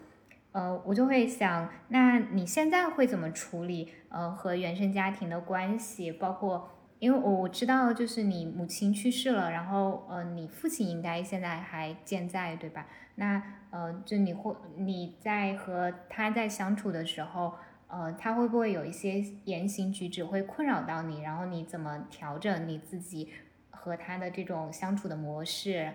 [0.55, 6.13] 呃，我就会想，那你现在会怎么处理呃和原生家庭的关系？
[6.13, 12.87] 包括，因为我我知道，就是你母亲去世了，然后呃，你父亲应该现在还健在，对吧？
[13.15, 17.55] 那呃，就你会你在和他在相处的时候，
[17.87, 21.21] 呃，他会不会有一些言行举止会困扰到你？
[21.21, 23.29] 然后你怎么调整你自己
[23.71, 25.91] 和他的这种相处的模式？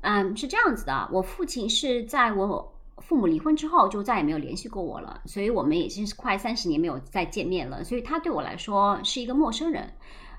[0.00, 2.79] 嗯，是这样子的，我父亲是在我。
[3.00, 7.82] 父母离婚之后就再也没有联系过我了，所以我们已经是快三十年没有再见面了。
[7.82, 9.92] 所以他对我来说是一个陌生人。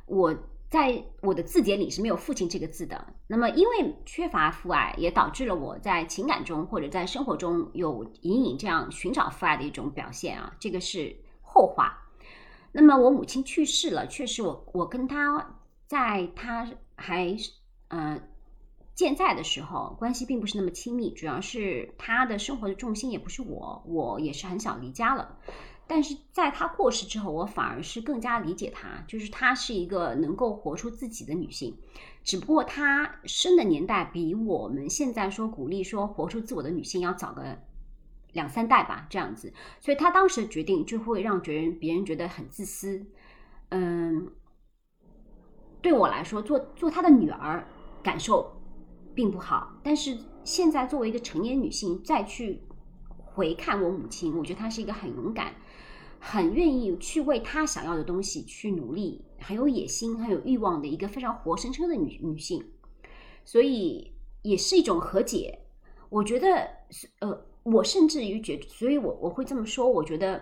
[0.05, 0.35] 我
[0.69, 3.13] 在我的字典里是没有父亲这个字的。
[3.27, 11.97] 那么因为缺乏父爱，也导致了我在情感中或者在生活中有隐隐这样寻找父爱的一种表现啊，这个是后话。
[12.71, 17.35] 那么我母亲去世了，确实我我跟他在他还
[17.89, 18.21] 嗯。
[18.95, 25.37] 现在的时候关系并不是那么亲密，主要是他的生活的重心也不是我，我也是很想离家了。
[25.87, 31.75] 但是在他过世之后，我反而是更加理解他，就是她是一个能够活出自己的女性。
[32.23, 37.57] 只不过她生的年代比我们现在说鼓励说活出自我的女性要早个
[38.31, 39.51] 两三代吧，这样子。
[39.81, 43.05] 所以她当时的决定就会让别人别人觉得很自私。
[43.69, 44.31] 嗯，
[45.81, 47.67] 对我来说，做做她的女儿，
[48.03, 48.60] 感受。
[49.13, 52.61] 并不好，但是现在作为一个成年女性再去
[53.17, 55.53] 回看我母亲，我觉得她是一个很勇敢、
[56.19, 62.63] 很愿意去为她想要的东西去努力、很有野心、很有欲望的一个非常活生生的女女性，
[63.45, 65.59] 所以也是一种和解。
[66.09, 66.69] 我觉得，
[67.19, 70.41] 呃，我甚至于觉，所以我我会这么说，我觉得，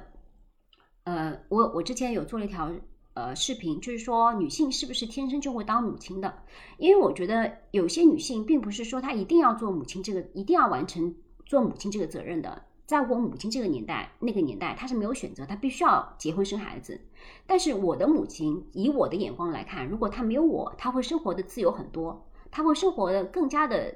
[1.03, 2.71] 呃，我我之前有做了一条。
[3.19, 6.41] 呃，视频就是说，女性是不是天生就会当母亲的？
[6.77, 11.13] 因为我觉得有些女性并不是说她一定要做母亲，这个一定要完成
[11.45, 12.63] 做母亲这个责任的。
[12.85, 17.01] 在我母亲这个年代，那个年代，她是没有选择，她必须要结婚生孩子。
[17.45, 23.93] 但是我的母亲，以我的眼光来看，如果她没有我，她会生活的自由很多，她会生活的更加的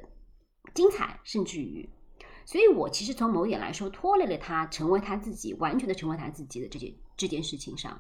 [0.74, 1.90] 精彩，甚至于，
[2.44, 7.98] 所以我其实从某点来说，拖累了她成为她自己，完全的成为她自己的这件这件事情上。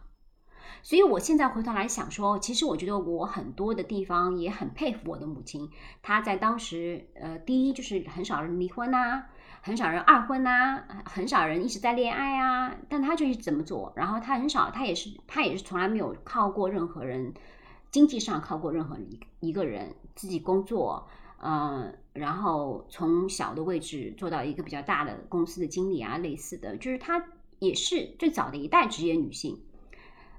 [0.81, 5.69] 所以，我现在回头来想说，其实我觉得我很多的地方也很佩服我的母亲。
[6.01, 9.23] 她在当时，呃，第一就是很少人离婚呐，
[9.61, 12.75] 很少人二婚呐，很少人一直在恋爱啊。
[12.89, 17.33] 但她就是怎么做，然后她很少，她也是，她也是从来没有靠过任何人，
[17.91, 21.07] 经济上靠过任何一一个人，自己工作，
[21.41, 27.25] 嗯，然后从小的位置做到一个比较大的公司的经理啊，类似的，就是她
[27.59, 29.61] 也是最早的一代职业女性。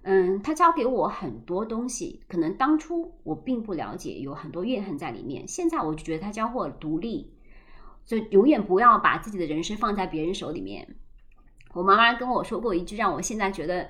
[0.07, 5.49] 嗯，他教给我很多东西，可能当初我并不了解，有很多怨恨在里面。
[5.49, 7.33] 现在我就觉得他教会我独立，
[8.05, 10.97] 就永远不要把自己的人生放在别人手里面。
[11.73, 13.89] 我妈妈跟我说过一句让我现在觉得，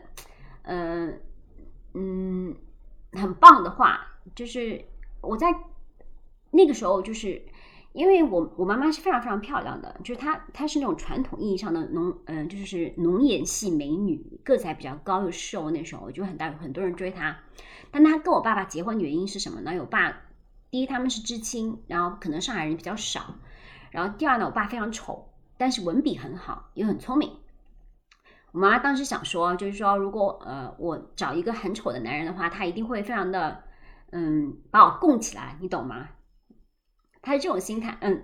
[0.63, 1.21] 嗯
[1.95, 2.55] 嗯，
[3.13, 4.07] 很棒的话，
[4.37, 4.85] 就是
[5.21, 5.49] 我在
[6.53, 7.43] 那个时候，就是
[7.95, 15.71] 因为我我妈妈是非常非常漂亮的，就是她她是那种传统意义上的浓嗯，就是浓颜系美女，个子还比较高又瘦。
[15.71, 17.39] 那时候就很大很多人追她，
[17.93, 19.71] 但她跟我爸爸结婚的原因是什么呢？
[19.79, 20.13] 我爸
[20.71, 23.37] 第一他们是知青，然后可能上海人比较少，
[23.93, 27.31] 然后第二呢，我爸非常丑，但是文笔很好，又很聪明。
[28.51, 33.63] 我妈妈当时想说，就是说，如果呃我找一个很丑的男人的话，他一定会非常的
[34.11, 36.09] 嗯把我供起来，你懂吗？
[37.25, 38.23] 他是这种心态，嗯。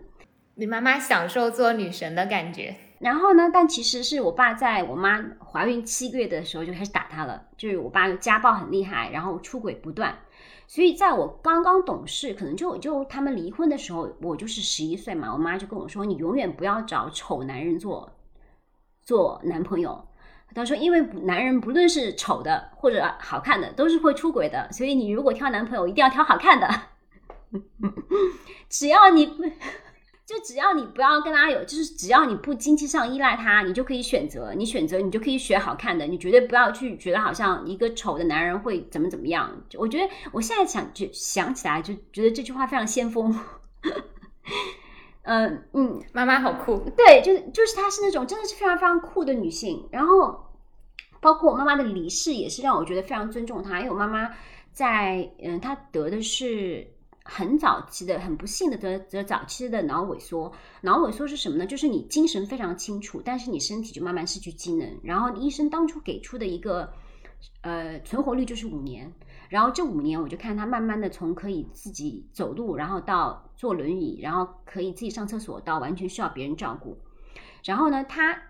[0.57, 2.76] 你妈妈享受做女神的感觉。
[2.98, 10.18] 然后呢，但其实是我爸在我妈怀孕七个月的时候就开始打她了，就是我爸家暴很厉害，然后出轨不断。
[10.66, 18.12] 所以在我刚刚懂事，可能就就他们离婚的时候，我就是十一岁嘛，我妈就跟我说：“你永远不要找丑男人做
[19.01, 20.07] 做男朋友。”
[20.55, 24.70] 她说：“因为男人不论是丑的或者好看的，都是会出轨的。
[24.70, 26.68] 所以你如果挑男朋友，一定要挑好看的。
[28.68, 29.26] 只要你，
[30.24, 34.55] 就只要你不要跟他有，就是只要你不经济上依赖他，你就可以选择。
[34.55, 36.07] 你选择，你就可以选好看的。
[36.07, 39.62] 你绝对不要去觉得好像一个丑的男人会怎么怎么样。
[39.76, 43.36] 我觉得我现在想就想起来，就觉得这句话非常先锋。
[45.22, 49.88] 嗯 嗯，妈妈好酷，对，就是就是她是那种真的是非常非常酷的女性。
[49.90, 50.46] 然后，
[51.20, 54.30] 包括我妈妈的离世也是让我觉得非常尊重她，因为我妈妈
[54.72, 56.86] 在嗯，她得的是
[57.24, 60.52] 很早期的、很不幸的得得早期的脑萎缩。
[60.82, 61.66] 脑萎缩是什么呢？
[61.66, 65.00] 就是你精神非常清楚，但是你身体就慢慢失去机能。
[65.02, 66.92] 然后医生当初给出的一个
[67.62, 69.12] 呃存活率就是五年。
[69.48, 76.96] 然后这五年，我就看他慢慢的从可以自己走路，然后到坐轮椅，然后可以自己上厕所，到完全需要别人照顾。
[77.64, 78.40] 然后呢，他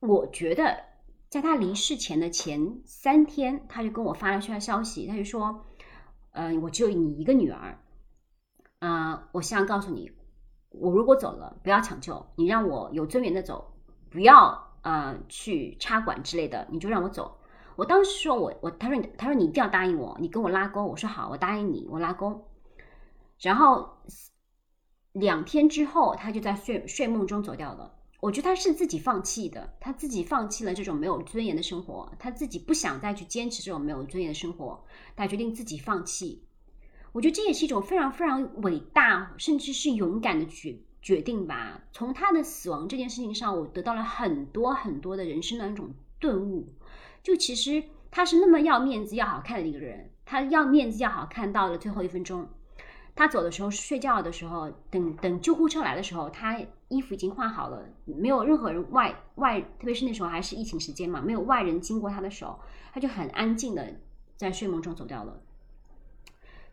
[0.00, 0.78] 我觉得
[1.30, 5.64] 在他离世前的前三天，他就跟我发了条消息，他就说
[6.32, 7.78] ：“嗯，我只有你一个女儿，
[8.78, 10.12] 啊，我希望告诉你，
[10.70, 13.72] 我如果走了，不要抢救，你让我有尊严的走，
[14.10, 17.38] 不要呃去插管之类的，你就让我走。”
[17.76, 20.86] 我当时说，我我他说他说你一定要答应我，你跟我拉钩。
[20.86, 22.48] 我说好，我答应你，我拉钩。
[23.38, 23.98] 然后
[25.12, 27.92] 两天之后，他就在睡睡梦中走掉了。
[28.20, 34.82] 我觉得他是自己放弃的，他自己放弃了这种没有尊严的生活，他自己不想再去坚持这种没有尊严的生活，
[35.14, 36.45] 他决定自己放弃。
[37.16, 41.80] 我觉得这也是一种非常非常伟大，甚至是勇敢的决决定吧。
[41.90, 45.88] 从他的死亡这件事情上，我得到了很多很多的人生的那种
[46.20, 46.68] 顿悟。
[47.22, 52.46] 就其实他是那么要面子、要好看的一个人，他要面子、要好看到了最后一分钟，
[53.14, 62.60] 他走的时候睡觉的时候，等等救护车来的时候，他衣服已经换好了，没有任何人外外，特别是那时候还是疫情时间嘛，没有外人经过他的手，
[62.92, 63.90] 他就很安静的
[64.36, 65.40] 在睡梦中走掉了。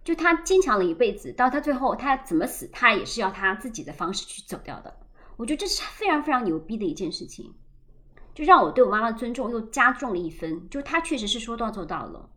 [0.03, 4.95] 就他坚强了一辈子，到他最后他怎么死，他也是要他自己的方式去走掉的。
[5.37, 7.53] 我觉得这是非常非常牛逼的一件事情。
[8.33, 12.29] 就让我对我妈妈尊重又加重了一分，就他确实是说到做到了。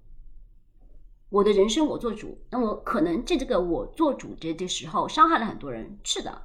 [1.30, 6.42] 我的人生我做主，那我可能这这个我做主这的时候伤害了很多人，是的，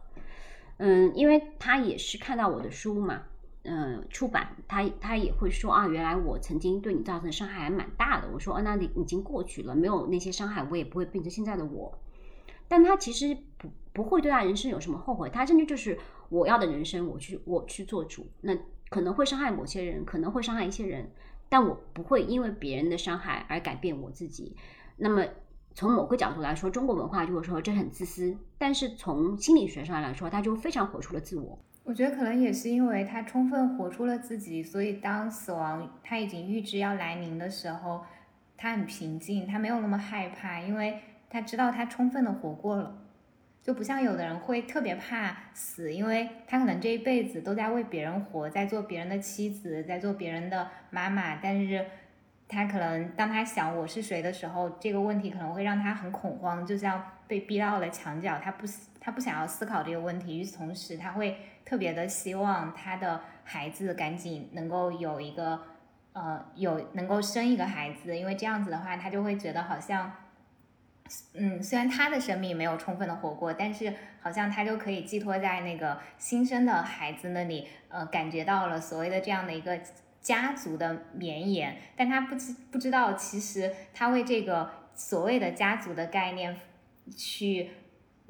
[0.78, 3.24] 嗯，因为他也是看到我的书嘛，
[3.64, 8.28] 嗯，出版，他他也会说啊，原来我曾经对你造成的伤害还蛮大的。
[8.34, 11.98] 我说，哦，那你已经过去了，没有那些伤害，我也不会变成现在的我。
[12.68, 15.98] 但他其实不不会对他人生有什么后悔，他真的就是
[16.30, 18.28] 我要的人生，我去我去做主。
[18.42, 18.58] 那。
[18.92, 21.10] 可能会伤害某些人，可能会伤害一些人，
[21.48, 24.54] 但我不会因为别人的伤害而改变我自己。
[24.98, 25.26] 那么
[25.74, 31.58] 从某个角度来说，中国文化就会说这很自私，但是从心理学上来说，他就非常活出了自我。
[31.84, 38.06] 我觉得可能也是因为他充分活出了自己，所以当死亡他已经预知要来临的时候，
[38.56, 42.98] 他很平静，他没有那么害怕，因为他知道他充分的活过了。
[43.64, 51.36] 就不像有的人会特别怕死，因为他可能这一辈子都在为别人活，在做别人的妻子，在做别人的妈妈。
[51.36, 51.86] 但是，
[52.52, 58.38] 他可能当他想我是谁的时候，这个问题可能会让他很恐慌，就像被逼到了墙角。
[58.44, 58.68] 他不，
[59.00, 60.38] 他不想要思考这个问题。
[60.38, 65.58] 与此同时，他会特别的希望他的孩子赶紧能够有一个，
[66.12, 70.12] 呃，有能够生一个孩子，因为这样子的话，他就会觉得好像。
[71.34, 79.78] 嗯，虽然他的生命没有充分的活过，但是好像他就可以寄托在那个新生的孩子那里，呃，感觉到了所谓的这样的一个
[80.22, 81.78] 家族的绵延。
[81.98, 86.56] 但他不知不知道，其实他为这个所谓的家族的概念
[87.16, 87.70] 去，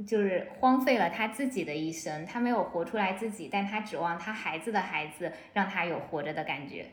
[0.08, 2.26] 就是荒废了他自己的一生。
[2.26, 6.88] 他没有活出来自己，但他指望他孩子的孩子让他有活着的感觉。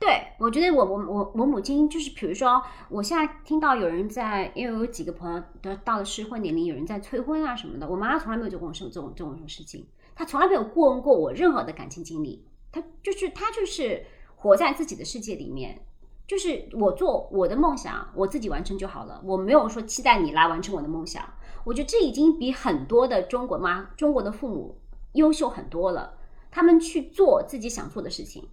[0.00, 14.02] 对，我觉得我我我我母亲就是，比如说，我现在听到有人在，因为有几个朋友都到了适婚年龄，有人在催婚啊什么的，我妈从来没有做过这种这种这种事情，她从来没有过问过我任何的感情经历，她就是她就是
[14.40, 15.82] 活在自己的世界里面，
[16.26, 21.22] 就是我做我的梦想，我自己完成就好了，我没有说期待你来完成我的梦想，
[21.64, 24.80] 我觉得这已经比很多的中国妈中国的父母
[25.12, 26.14] 优秀很多了，
[26.50, 28.48] 他们去做自己想做的事情。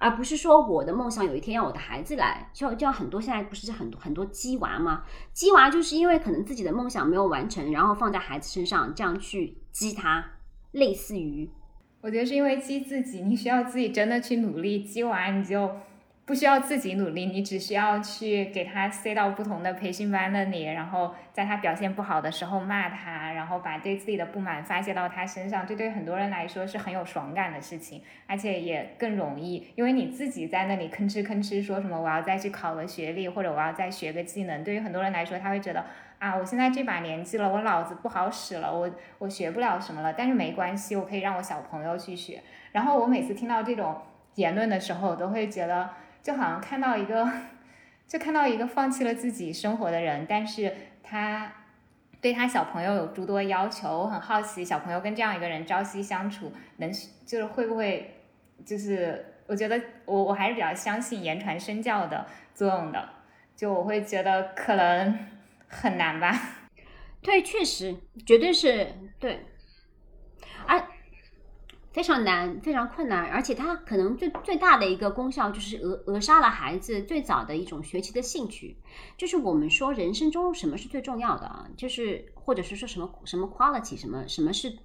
[0.00, 5.04] 而不是说我的梦想有一天要我的孩子来，就就像很多现在不是很多很多鸡娃吗？
[5.32, 10.24] 鸡娃就是因为可能自己的梦想没有完成，然后放在孩子身上这样去激他，
[10.70, 11.50] 类似于，
[12.00, 15.70] 我觉得是因为激自己，你需要自己真的去努力，激娃你就。
[16.28, 35.82] 不需要自己努力，你只需要去给他塞到不同的培训班那里，然后在他表现不好的时候骂他，然后把对自己的不满发泄到他身上，这对很多人来说是很有爽感的事情，而且也更容易，因为你自己在那里吭哧吭哧说什么我要再去考个学历，或者我要再学个技能，对于很多人来说，他会觉得
[36.18, 42.42] 啊，我现在这把年纪了，我脑子不好使了，我我学不了什么了，但是没关系，我可以让我小朋友去学。
[42.72, 44.00] 然后我每次听到这种
[44.34, 45.88] 言论的时候，我都会觉得。
[46.20, 47.26] 就好像看到一个，
[48.06, 51.50] 就看到一个放弃了自己生活的人，但是他
[52.20, 54.00] 对他小朋友有诸多要求。
[54.00, 56.92] 我很好奇，小朋友跟这样一个人朝夕相处，能
[57.24, 58.20] 就是会不会，
[58.66, 63.08] 就是我觉得我我还是比较相信言传身教的作用的。
[63.56, 65.18] 就我会觉得可能
[65.68, 66.32] 很难吧。
[67.22, 67.96] 对，确实，
[68.26, 69.46] 绝对是对。
[70.66, 70.84] 而。
[71.90, 78.76] 非常难，非常困难，而且它可能最最大的一个功效就是扼扼杀了孩子最早的一种学习的兴趣。
[79.16, 81.66] 就是我们说人生中什么是最重要的啊？
[81.76, 84.78] 就是或者是说什么什么 quality，什么什么是，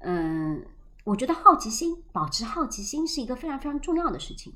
[0.00, 0.66] 嗯，
[1.04, 4.52] 我觉得好奇心，保持好奇心是一个非常非常重要的事情。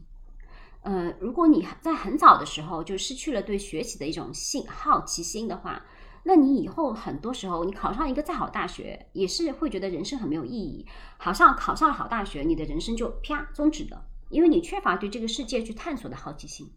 [0.83, 5.85] 呃，如果你在很早的时候就失去了对学习的一种兴好奇心的话。
[6.23, 10.87] 那你以后很多时候，你考上一个再好大学，也是会觉得人生很没有意义。
[11.17, 16.71] 好像考上了好大学，你的人生就啪终止了，因为你缺乏对这个世界去探索的好奇心。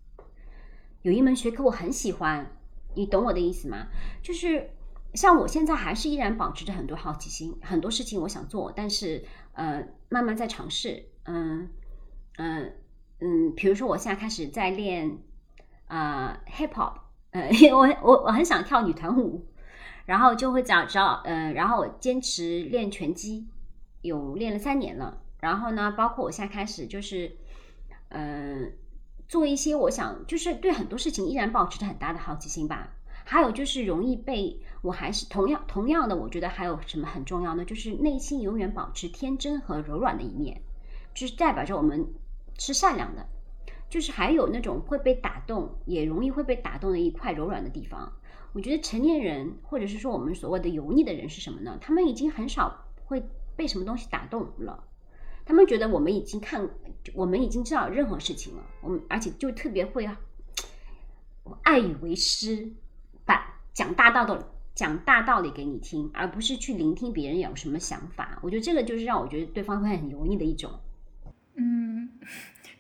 [1.02, 2.56] 有一门学科我很喜欢，
[2.96, 3.88] 你懂我的意思吗？
[4.22, 4.70] 就是
[5.14, 11.10] 像我现在还是依然保持着很多好奇心，很多事情我想做，但是呃，慢慢在尝试。
[11.26, 11.70] 嗯
[12.38, 12.74] 嗯
[13.24, 15.18] 嗯，比如说我现在开始在练
[15.88, 16.96] 啊 hip hop。
[17.32, 19.48] 呃，因为我我我很想跳女团舞，
[20.06, 23.48] 然后就会找找呃，然后我坚持练拳击，
[24.04, 25.24] 有练了三年了。
[25.40, 27.36] 然后呢，包括我现在开始就是，
[28.10, 28.74] 嗯，
[29.28, 32.94] 做一些我想就是对很多事情依然保持着很大的好奇心吧。
[33.26, 37.66] 还有就是容易被，我还是同样同样的，我觉得还有什么很重要呢？
[37.66, 40.62] 就是内心永远保持天真和柔软的一面，
[41.16, 42.14] 就是代表着我们
[42.58, 43.28] 是善良的。
[43.90, 48.12] 就是还有那种会被打动，也容易会被打动的一块柔软的地方。
[48.52, 51.78] 我觉得成年人，或者是说我们所谓的油腻的人是什么呢？
[51.80, 53.24] 他们已经很少会
[53.56, 54.84] 被什么东西打动了。
[55.46, 56.68] 他们觉得我们已经看，
[57.14, 58.64] 我们已经知道任何事情了。
[58.82, 60.10] 我们而且就特别会
[61.62, 62.72] 爱以为师，
[63.26, 68.40] 把讲大道的讲大道理给你听，而不是去聆听别人有什么想法。
[68.42, 70.72] 我觉得这个就是让我觉得对方会很油腻的一种。
[71.56, 72.10] 嗯。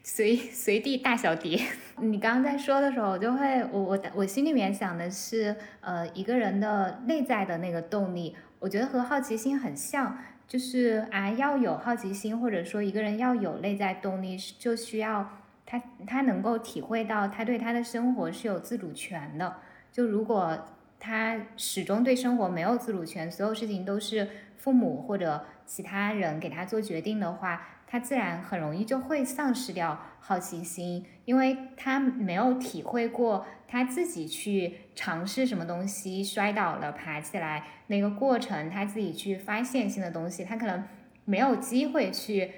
[0.05, 1.57] 随随地大小碟，
[1.97, 15.25] 你刚刚在说的时候，我就会我我我心里面想的是，呃，一个人的内在的那个动力，我觉得和好奇心很像，就是啊，要有好奇心，或者说一个人要有内在动力，就需要
[15.65, 19.55] 他他能够体会到他对他的生活是有自主权的。
[19.89, 20.67] 就如果
[20.99, 27.69] 他始终对生活没有自主权，所有事情都是父母或者其他人给他做决定的话。
[27.93, 40.83] 他自然很容易就会丧失掉好奇心，因为他没有体会过他自己去尝试什么东西，摔倒了爬起来那个过程，他自己去发现新的东西，他可能
[41.25, 42.49] 没有机会去，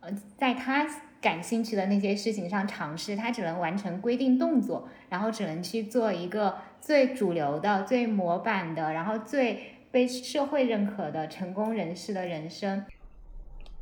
[0.00, 0.84] 呃，在他
[1.20, 12.84] 感兴趣的那些事情上尝试，他只能完成规定动作，然后只能去做一个最主流的、最模板的，然后最被社会认可的成功人士的人生。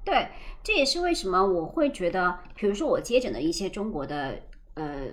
[0.09, 0.27] 对，
[0.63, 4.41] 这也是为什么我会觉得，比如说我接诊的一些中国的
[4.73, 5.07] 呃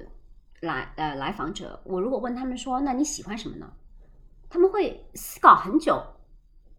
[0.61, 3.69] 来呃来访者，我如果问他们说，那你喜欢什么呢？
[4.49, 6.01] 他们会思考很久，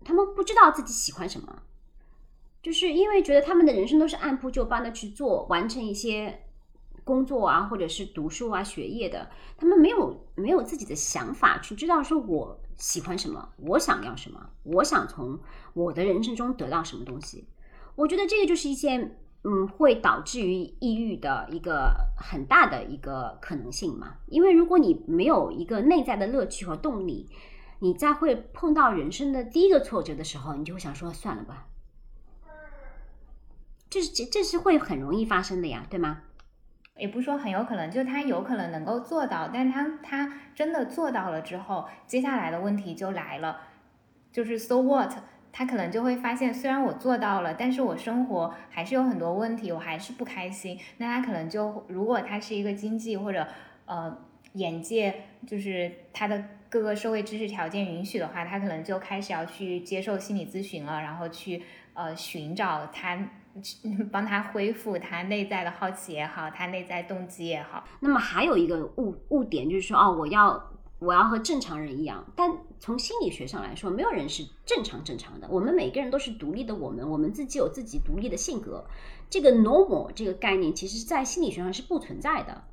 [0.03, 1.62] 他们不知道自己喜欢什么，
[2.62, 6.47] 就是因为觉得他们的人生都是按部就班的去做，完成一些
[7.05, 15.39] 工作啊，或者是读书啊、学业的，他们没有没有自己的想法去知道说我喜欢什么，我想要什么，我想从
[15.75, 17.47] 我的人生中得到什么东西。
[17.97, 19.11] 我觉得这个就是一些
[19.43, 24.15] 嗯，会导致于抑郁的一个很大的一个可能性嘛。
[24.27, 27.29] 因为如果你没有一个内在的乐趣和动力，
[27.81, 31.67] 你在会碰到人生的第一个挫折的时候，你就会想说算了吧。
[33.89, 36.23] 这是这这是会很容易发生的呀，对吗？
[36.99, 43.61] 也不是说很有可能，就他有可能能够做到，但他他真的做到了之后，接下来的问题就来了，
[44.33, 45.13] 就是 so what？
[45.59, 50.79] 他可能就会发现，虽然我做到了，但是我生活还是有很多问题，我还是不开心。
[50.99, 53.49] 那他可能就，如果他是一个经济或者
[53.87, 54.15] 呃
[54.53, 61.63] 眼界，就是他的各个社会知识条件允许的话，他可能就开始要去接受心理咨询了，然后去
[61.95, 63.19] 呃寻找他
[64.13, 67.83] 帮他恢复他内在的好奇也好，他内在动机也好。
[68.01, 70.63] 那么还有一个误误点就是说，哦，我要。
[70.99, 75.49] 我要和正常人一样，但从心理学上来说，没有人是正常正常的。
[75.51, 78.87] 我们每个人都是独立的，我们我们自己有自己独立的性格。
[79.29, 82.64] 这个 normal 这个概念，其实在心理学上是不存在的。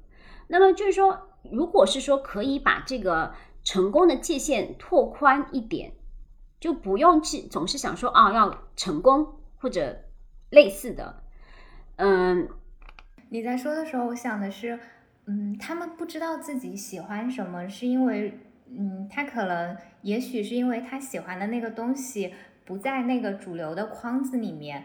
[0.47, 3.33] 那么就是说，如果是说可以把这个
[3.63, 5.93] 成功的界限拓宽一点，
[6.59, 10.03] 就不用去总是想说啊要成功或者
[10.49, 11.23] 类似的。
[11.95, 12.49] 嗯，
[13.29, 14.79] 你在说的时候，我想的是。
[15.25, 18.37] 嗯，他们不知道自己喜欢什么，是因为，
[18.67, 22.33] 嗯，他可能，也许是因为他喜欢的那个东西
[22.63, 24.83] 不在那个主流的框子里面，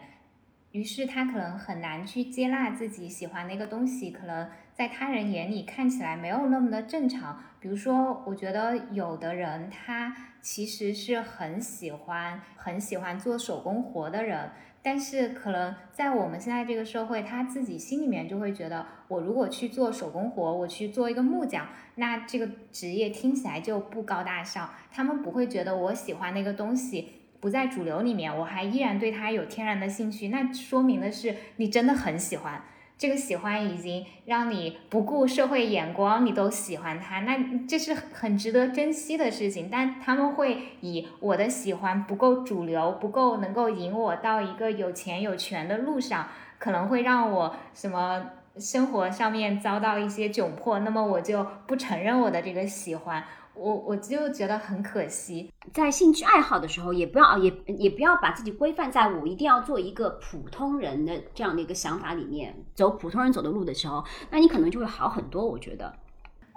[0.71, 7.41] 于是他可能很难去接纳自己喜欢那个东西，可能在他人眼里看起来没有那么的正常。
[7.59, 14.49] 比如说，我觉得有的人他其实是很喜欢很喜欢做手工活的人。
[14.81, 24.69] 但是可能在我们现在这个社会，他自己心里面就会觉得，我如果去做手工活，我去做一个木匠，那这个职业听起来就不高大上。
[24.91, 27.09] 他们不会觉得我喜欢那个东西
[27.39, 32.63] 不在主流里面，我还依然对他有天然的兴趣，那说明的是你真的很喜欢。
[32.99, 39.69] 这个喜欢已经让你不顾社会眼光，你都喜欢他，那这是很值得珍惜的事情。
[39.71, 46.27] 但他们会以我的喜欢不够主流，不够能够引我到一个有钱有权的路上，
[46.57, 48.21] 可能会让我什么
[48.57, 53.23] 生活上面遭到一些窘迫，那么我就不承认我的这个喜欢。
[53.59, 64.01] 我我就觉得很可惜，在兴趣爱好的时候，也不要也也不要把自己规范在我一定要做一个普通人的这样的一个想法里面，走普通人走的路的时候，
[64.31, 65.45] 那你可能就会好很多。
[65.45, 65.93] 我觉得，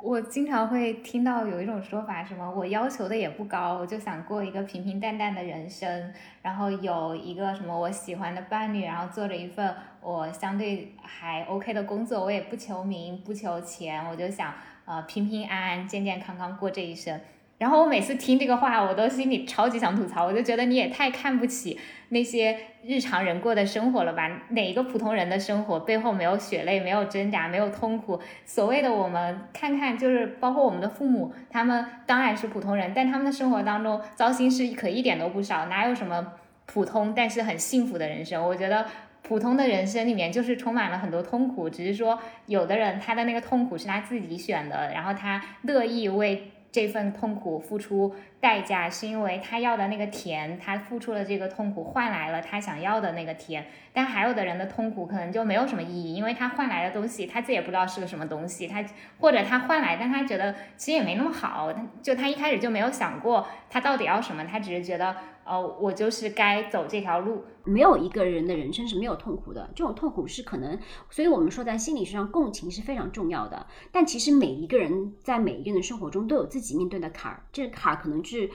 [0.01, 14.55] 我经常会听到有一种说法，什么我要求的也不高，我就想过一个平平淡淡的人生，然后有一个什么我喜欢的伴侣，然后做着一份我相对还 OK 的工作，我也不求名不求钱，我就想。
[14.85, 17.21] 呃，平平安安、健健康康过这一生。
[17.59, 20.27] 然后我每次听这个话，我都心里超级想吐槽。
[20.27, 21.79] 我就觉得你也太看不起
[22.09, 24.29] 那些日常人过的生活了吧？
[24.49, 28.21] 哪一个普通人的生活背后没有血泪、没有挣扎、没有痛苦？
[28.45, 35.67] 所谓的我们看看，就是包括我们的父母，他们当然是普通人，但他们的生活当中糟心事可一点都不少。
[35.67, 36.33] 哪有什么
[36.67, 38.45] 普通但是很幸福的人生？
[38.45, 38.87] 我觉得。
[39.33, 53.65] 普通的人生里面就是充满了很多痛苦，只是说有的人他的那个痛苦是他自己选的，然后他乐意为这份痛苦付出代价，是因为他要的那个甜，他付出了这个痛苦换来了他想要的那个甜。
[53.95, 58.85] 但还有的人的痛苦可能就没有什么意义，因为他换来的东西他自己也不知道是个什么东西，他
[59.19, 65.17] 或者他换来，但他觉得其实也没那么好，他就他一开始就没有想过他到底要什么，他只是觉得。
[65.45, 67.45] 哦，我就是该走这条路。
[67.65, 70.79] 没有一个人的人生是没有痛苦的，这种痛苦是可能，
[71.11, 73.67] 所以我们说在心理学上共情是非常重要的。
[73.91, 78.51] 但其实每一个人在每一个人的生活中都有自己面对的坎儿，这个坎儿可能是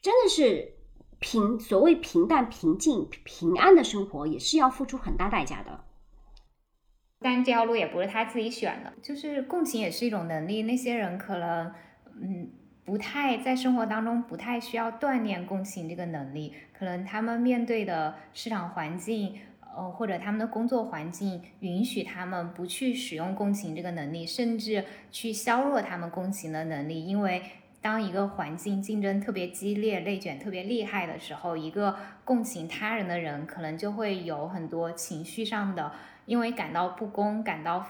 [0.00, 0.74] 真的是
[1.20, 5.84] 平所谓平淡、平静、平安的生活，也是要付出很大代价的。
[7.20, 10.62] 但这条路也不是他自己选的，就是共情也是一种能力。
[10.62, 11.72] 那些人可能，
[12.20, 12.52] 嗯。
[12.84, 27.06] 不太在生活当中不太需要锻炼共情这个能力，可能他们面对的市场环境，呃，或者他们的工作环境允许他们不去使用共情这个能力，甚至去削弱他们共情的能力。
[27.06, 27.40] 因为
[27.80, 35.92] 当一个环境竞争特别激烈、内卷特别厉害的时候，一个共情他人的人可能就会有很多情绪上的，
[36.26, 37.86] 因为感到不公，感到。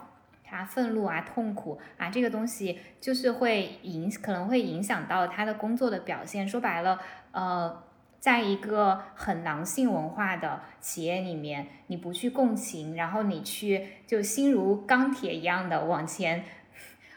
[0.53, 6.46] 啊，愤怒啊，痛苦啊，这个东西就是会影，可能会影响到他的工作的表现。
[6.46, 7.00] 说白了，
[7.30, 7.82] 呃，
[8.20, 16.44] 在一个很狼性文化的企业里面，你不去共情，然后你去就心如钢铁一样的往前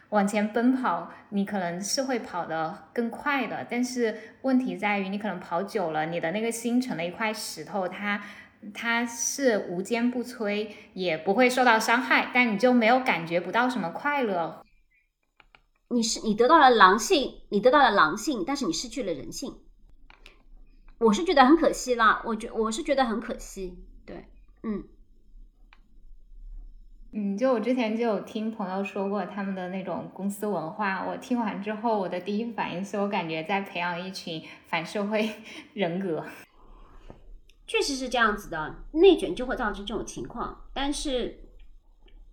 [0.09, 3.67] 往前奔跑，你可能是会跑得更快的。
[3.69, 8.21] 但是问题在于，你可能跑久了，你的那个心成了一块石头，它
[8.73, 14.63] 它是无坚不摧，也不会受到伤害，但你就没有感觉不到什么快乐。
[15.89, 19.57] 你是你得到了狼性，你得到了狼性，但是你失去了人性。
[20.97, 23.83] 我是觉得很可惜啦，我觉我是觉得很可惜。
[24.05, 24.25] 对，
[24.63, 24.83] 嗯。
[27.17, 35.29] 嗯，就我之前就有听朋友说过他们的那种公司文化，我听完之后，我的第一反应是我感觉在培养一群反社会
[35.73, 36.25] 人格。
[37.67, 40.65] 确实是这样子的，内卷就会造成这种情况。
[40.73, 41.39] 但是，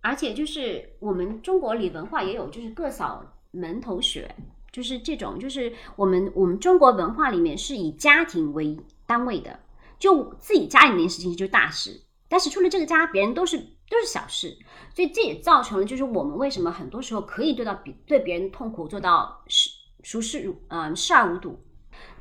[0.01, 4.35] 而且就是我们中国里文化也有，就是各扫门头雪，
[4.71, 9.59] 就是这种，就是我们我们中国文化里面是以家庭为单位的，
[9.99, 13.67] 就自己家里面事情就是大事，但是出了这个家，别人都是。
[13.89, 14.57] 都是小事，
[14.95, 19.69] 所以这也造成了，就是我们为什么很多时候可以对到比对别人痛苦做到视
[20.01, 21.59] 熟视如嗯视而无睹，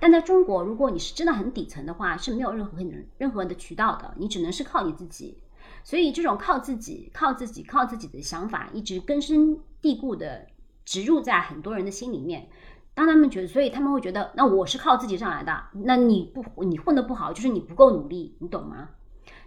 [0.01, 5.39] 但在中国，如果你是真的很底层的话，是没有任何人任何的渠道的，你只能是靠你自己。
[5.85, 10.47] 所以这种靠自己、靠自己、靠自己的想法，一直根深蒂固的
[10.85, 12.49] 植入在很多人的心里面。
[12.95, 18.91] 当他们觉得，所以他们会觉得，那我是靠自己上来的，那你不你混得不好，就是你不够努力，你懂吗？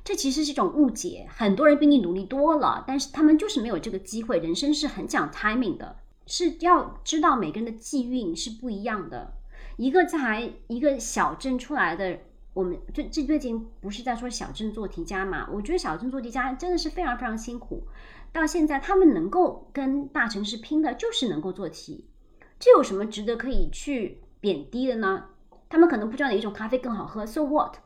[0.03, 4.39] 这其实是一种误解，很多人比你努力多了，但是他们就是没有这个机会。
[4.39, 9.33] 人生是很讲 timing 的，是要知道每个人的际遇是不一样的。
[9.77, 12.19] 一个在一个小镇出来的，
[12.53, 15.49] 我们最最最近不是在说小镇做题家嘛？
[15.51, 17.87] 我觉得小镇做题家真的是非常非常辛苦。
[18.31, 22.05] 到现在他们能够跟大城市拼的，就是能够做题，
[22.59, 25.29] 这有什么值得可以去贬低的呢？
[25.69, 27.77] 他们可能不知道哪一种咖啡更好喝，so what？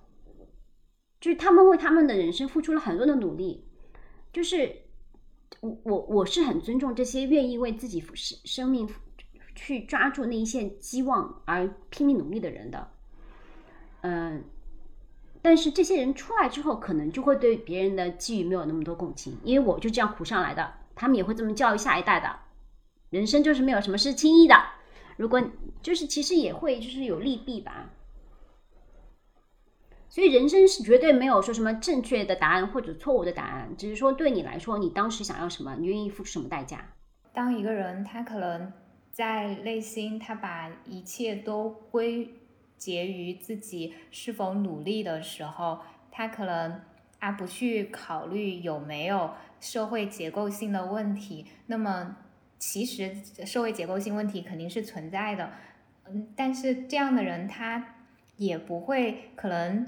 [1.22, 3.66] 就是他们为他们的人生付出了很多的努力，
[4.32, 4.84] 就是
[5.62, 8.88] 我我我是很尊重这些愿意为自己生生命
[9.62, 12.88] 去抓住那一线希望而拼命努力的人的，
[14.02, 14.42] 嗯，
[15.42, 22.40] 但是这些人出来之后，可能就会对别人的际遇没有那么多共情，因为我就这样苦上来的，他们也会这么教育下一代的，
[23.10, 24.56] 人生就是没有什么是轻易的，
[25.18, 25.42] 如果
[25.82, 27.90] 就是其实也会就是有利弊吧。
[30.08, 36.94] 所以人生是绝对没有说什么正确的答案或者错误的答案，只是说对你来说，你当时想要什么，你愿意付出什么代价。
[37.34, 38.72] 当一个人他可能
[39.12, 42.30] 在内心，他把一切都归
[42.78, 45.80] 结于自己是否努力的时候，
[46.12, 46.82] 他可能
[47.20, 51.46] 啊不去考虑有没有社会结构性的问题。
[51.68, 52.18] 那么
[52.58, 55.52] 其实社会结构性问题肯定是存在的，
[56.10, 57.96] 嗯，但是这样的人他
[58.38, 59.88] 也不会可能。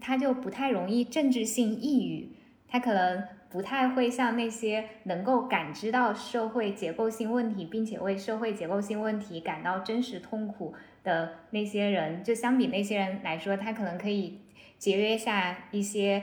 [0.00, 2.32] 他就不太容易政治性抑郁，
[2.68, 10.74] 他可能不太会像那些能够感知到社会结构性问题，并且为社会结构性问题感到真实痛苦
[11.04, 14.40] 的那些人，就相比那些人来说，他可能可以
[14.78, 16.22] 节约下一些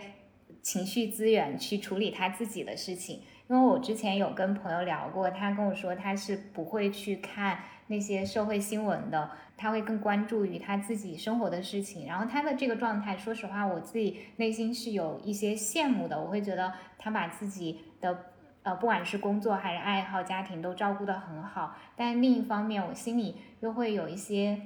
[0.61, 3.21] 情绪资源去处理他自己的事情。
[3.49, 9.29] 因为我之前有跟朋友聊过，他跟我说他是不会去看那些社会新闻的。
[9.55, 16.19] 他会更关注于他自己生活的事情，然后他的这个状态，说实话，我自己内心是有一些羡慕的。
[16.19, 18.25] 我会觉得他把自己的
[18.63, 21.75] 呃，不管是工作还是爱好、家庭都照顾得很好。
[21.95, 24.59] 但另一方面，我心里又会有一些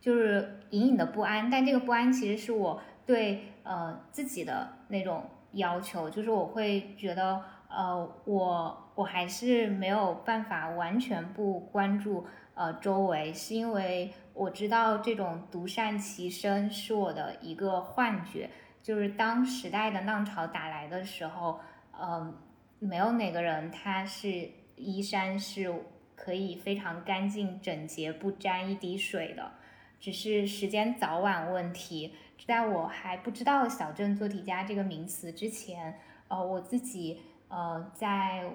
[0.00, 1.50] 就是隐隐的不安。
[1.50, 12.24] 但这个不安其实是我对呃自己的那种要求，就是我会觉得呃，我我还是没有办法完全不关注。
[12.54, 18.50] 呃，周围是因为我知道这种独善其身是我的一个幻觉，
[18.82, 21.58] 就是当时代的浪潮打来的时候，
[21.92, 22.34] 呃，
[22.78, 25.74] 没有哪个人他是衣衫是
[26.14, 29.52] 可以非常干净整洁不沾一滴水的，
[29.98, 32.14] 只是时间早晚问题。
[32.46, 35.98] 在我还不知道“小镇做题家”这个名词之前，
[36.28, 38.50] 呃，我自己呃，在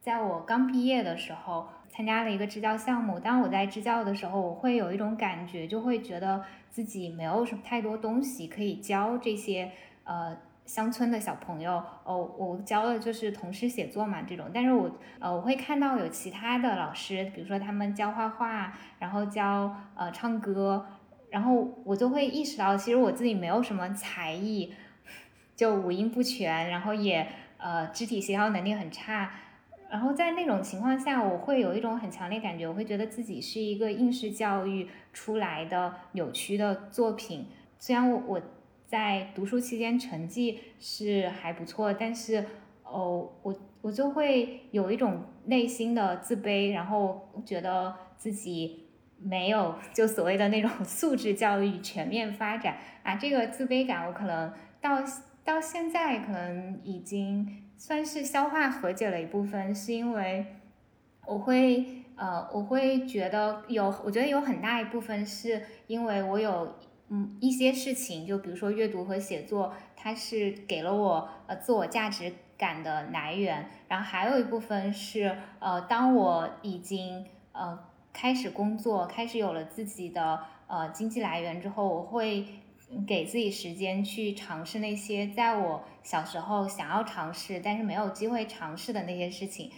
[0.00, 1.68] 在我刚毕业的时候。
[1.90, 9.72] 参加了一个支教项目，当我在支教的时候，我会有一种感觉，就会觉得自己没有什么太多东西可以教这些
[10.04, 11.82] 呃乡村的小朋友。
[12.04, 20.86] 哦，我教的就是童诗写作嘛这种，但是我呃我会看到有其他的老师，比如说他们教画画，然后教呃唱歌，
[21.28, 24.72] 然后我就会意识到，其实我自己没有什么才艺，
[25.56, 27.26] 就五音不全，然后也
[27.58, 29.28] 呃肢体协调能力很差。
[29.90, 37.46] 然后在那种情况下，我会有一种很强烈感觉，我会觉得自己是一个应试教育出来的扭曲的作品。
[37.78, 38.42] 虽然我我
[38.86, 42.44] 在读书期间成绩是还不错，但是
[42.84, 48.86] 哦，我我就会有一种内心的自卑，然后觉得自己
[49.18, 54.98] 没有就所谓的那种 素质教育全面发展啊，这个自卑感我可能到
[55.44, 60.44] 到现在可能已经算是消化和解了一部分，是因为
[61.26, 66.74] 我会呃我会觉得有，我觉得有很大一部分是因为我有
[67.08, 77.78] 嗯一些事情，就比如说阅读和写作，它是给了我呃自我价值感的来源，然后还有一部分是呃当我已经呃
[78.12, 82.46] 开始工作，开始有了自己的呃经济来源之后，我会。
[83.06, 89.70] 给自己时间去尝试那些在我小时候想要尝试但是没有机会尝试的那些事情，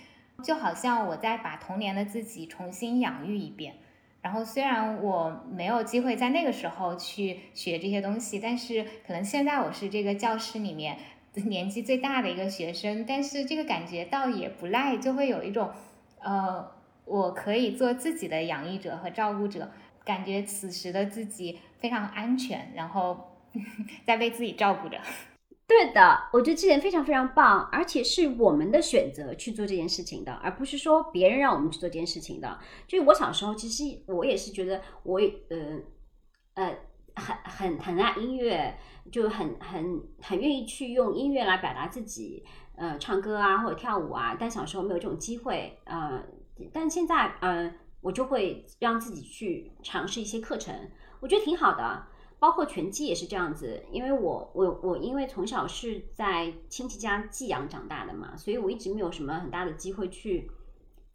[0.42, 3.74] 就好像我在把童年的自己重新养育一遍。
[4.22, 10.96] 然后虽然我没有机会在那个时候去学这些东西，但是可能现在我是这个教室里面
[11.34, 15.70] 年纪最大的一个学生，但是这个感觉倒也不赖，就会有一种，
[16.20, 16.70] 呃，
[17.04, 19.70] 我可以做自己的养育者和照顾者。
[20.04, 23.36] 感觉此时的自己非常安全，然后
[24.06, 24.98] 在被自己照顾着。
[25.66, 32.58] 对的，我觉得这点非常非常棒，而且是我们的选择去做这件事情的，而不是说别人让我们去做这件事情的。
[32.86, 35.18] 就是我小时候，其实我也是觉得我
[35.48, 35.80] 呃
[36.54, 36.76] 呃
[37.16, 38.78] 很很很爱音乐，
[39.10, 42.44] 就很很很愿意去用音乐来表达自己，
[42.76, 44.36] 呃，唱歌啊或者跳舞啊。
[44.38, 46.22] 但小时候没有这种机会，呃，
[46.72, 47.74] 但现在呃。
[48.02, 50.74] 我就会让自己去尝试一些课程，
[51.22, 52.06] 我觉得挺好的。
[52.38, 60.50] 包括拳击也是这样子，因为我我我因为从小是在亲戚家寄养长大的嘛，所以我一直没有什么很大的机会去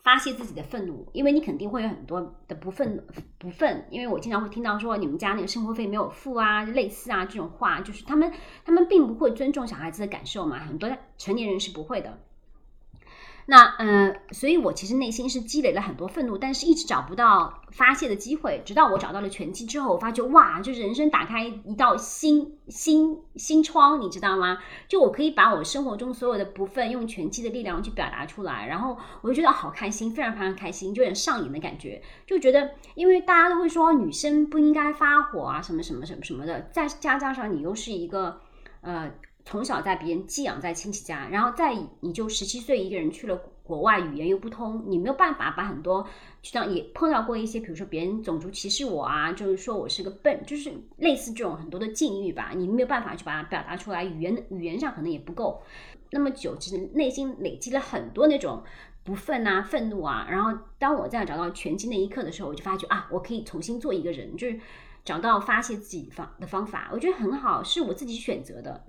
[0.01, 1.05] 发泄自己的愤怒。
[1.11, 3.05] 因为你肯定会有很多的不愤
[3.37, 8.31] 不愤，因为我经常会听到说你们家那个生活费没有付啊，类似啊这种话，就是他们
[8.63, 12.17] 他们并不会尊重小孩子的感受嘛，很多成年人是不会的。
[13.49, 18.61] 那嗯，所以我其实内心是积累了很多愤怒，但是一直找不到发泄的机会。
[18.65, 24.57] 直到我找到了拳击之后，我发觉哇，就是人生打开一道新新新窗，你知道吗？
[24.89, 32.01] 就我可以把我生活中所有的不忿用拳击的力量去表达出来，然后我就觉得好开心，非常非常开心，就有点上瘾的感觉。
[32.25, 38.41] 就觉得，因为大家都会说女生不应该发火啊，什么什么什么什么的，再加加上你又是一个
[38.81, 39.09] 呃。
[39.49, 46.03] 从小在别人寄养在亲戚家，然后再你就十七岁一个人去了国外，语言又不通，你没有办法把很多，
[46.41, 55.61] 就像也碰到过一些，比如说别人种族歧视我啊，就是说我是个笨，就是类似这种很多的境遇吧，你没有办法去把它表达出来，语言语言上可能也不够
[56.11, 58.61] 那么久，其实内心累积了很多那种
[59.05, 60.27] 不忿啊、愤怒啊。
[60.29, 64.59] 然后当我在找到拳击那一刻的时候，我就发觉啊，我可以重新做一个人，就是
[65.05, 68.83] 找到发泄自己方的方法，我觉得很好，是我自己选择的。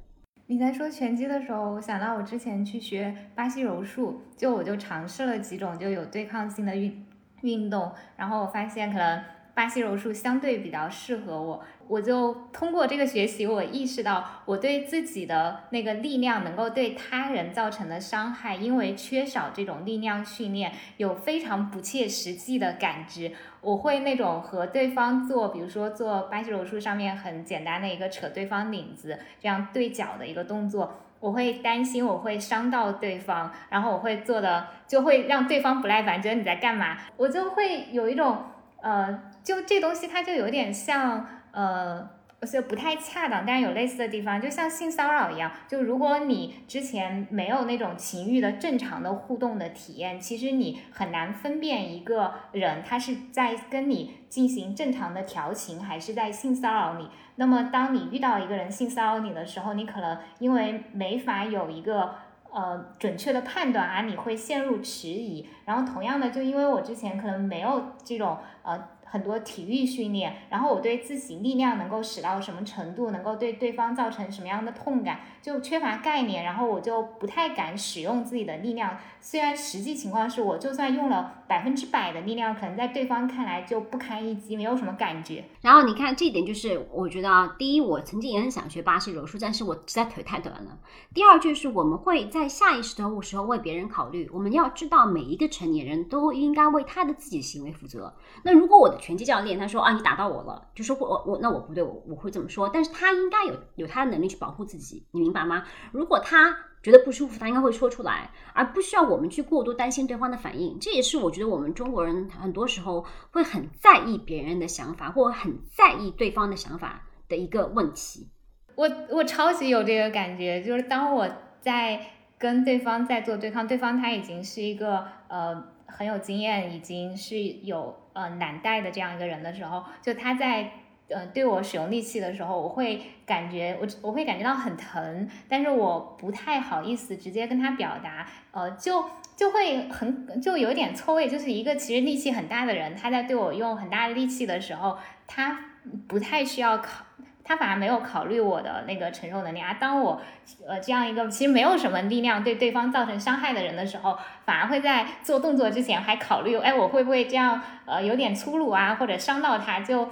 [0.51, 7.05] 你在说拳击的时候，我想到我之前去学巴西柔术，就我就尝试了几种就有对抗性的运
[7.42, 9.22] 运动，然后我发现可能
[9.53, 11.62] 巴西柔术相对比较适合我。
[11.89, 23.32] 我就通过这个学习，我意识到我对自己的那个力量能够对他人造成的伤害，因为缺少这种力量训练，有非常不切实际的感知。
[23.62, 38.45] 我会那种和对方做，比如说做巴西柔术上面很简单的一个扯对方领子这样对角的一个动作，我会担心我会伤到对方，然后我会做的就会让对方不耐烦，觉得你在干嘛，我就会有一种
[38.82, 41.26] 呃，就这东西它就有点像。
[41.53, 42.09] 呃，
[42.40, 45.51] 我觉得不太恰当，但是有类似的地方，就像性骚扰一样。
[45.66, 57.09] 就如果你之前没有那种情欲的正常的互动的体验，其实你很难分辨一个人他是在跟你进行正常的调情，还是在性骚扰你。
[57.36, 62.14] 那么，当你遇到一个人性骚扰你的时候，你可能因为没法有一个
[62.53, 65.49] 呃准确的判断啊，你会陷入迟疑。
[65.64, 68.90] 然后，同样的，就因为我之前可能没有这种呃。
[69.11, 78.99] 很多体育训练，然后我对自己力量能够使到什么程度，能够对对方造成什么样的痛感，就缺乏概念，然后我就不太敢使用自己的力量。
[79.21, 85.45] 虽然实际情况是我就算用了百分之百的力量，可能在对方看来就不堪一击，没有什么感觉。
[85.61, 90.79] 然后你看这一点，就是我觉得啊，第一，我曾经也很想学巴西柔术，但是我实在腿太短了。
[91.13, 98.15] 第二，就是我们会在下意识的时候为别人考虑，我们要知道每一个成年人都应该为他的自己行为负责。
[98.45, 105.64] 那如果我的拳击教练他说啊，你打到我了，就说我我那我不对，我我会这么说，但是他应该有有他的能力去保护自己，你明白吗？
[105.92, 110.78] 如果他觉得不舒服，他应该会说出来，而不需要我们去过多担心对方的反应。
[110.78, 118.28] 这也是我觉得我们中国人很多时候会很在意别人的想法，或很在意对方的想法的一个问题。
[118.76, 121.28] 我我超级有这个感觉，就是当我
[121.61, 122.01] 在
[122.38, 125.76] 跟对方在做对抗，对方他已经是一个呃。
[125.90, 130.71] 很有经验，已经是有呃难带的这样一个人的时候，就他在
[131.09, 139.03] 呃，对我使用力气的时候，我会感觉我我会感觉到很疼，但是我不太好意思直接跟他表达，呃，就
[139.35, 145.59] 就会很就有点错位，就是一个其实力气很大的人，他在对我用很大的力气的时候，他
[146.07, 147.07] 不太需要考，
[147.49, 149.74] 他反而没有考虑我的那个承受能力啊。
[149.80, 150.20] 当我
[150.68, 160.07] 呃这样一个其实没有什么力量对对方造成伤害的人的时候，反而会在做动作之前还考虑，哎，我会不会这样呃有点粗鲁啊，或者伤到他就。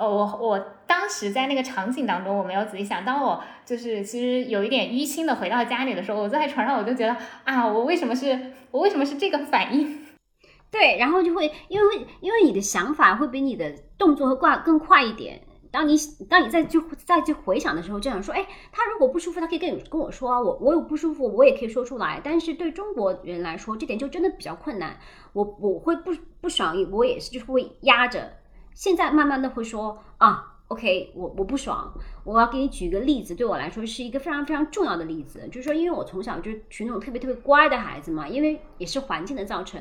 [0.00, 0.56] 呃，我我
[0.86, 3.04] 当时在那个场景当中，我没有仔细想。
[3.04, 10.06] 当我就是其实有一点淤青的回到家里的时候，我坐在床上，我就觉得啊，我为什么是我为什么是这个反应？
[10.70, 15.40] 对，然后就会因为因为你的想法会比你的动作会挂更快一点。
[15.70, 15.96] 当你
[16.28, 22.20] 当你在就再去回想的时候，就想说，哎，他如果不舒服，他可以跟跟我说啊，我我有不舒服，我也可以说出来。
[22.22, 24.98] 但是对中国人来说，这点就真的比较困难。
[25.32, 28.32] 我我会不不爽，我也是就是会压着。
[28.74, 31.92] 现在慢慢的会说啊，OK，我我不爽，
[32.24, 39.80] 我要给你举一个例子，对我来说是一个非常非常重要的例子，就是说，因为我从小就属于那种特别特别乖的孩子嘛，因为也是环境的造成，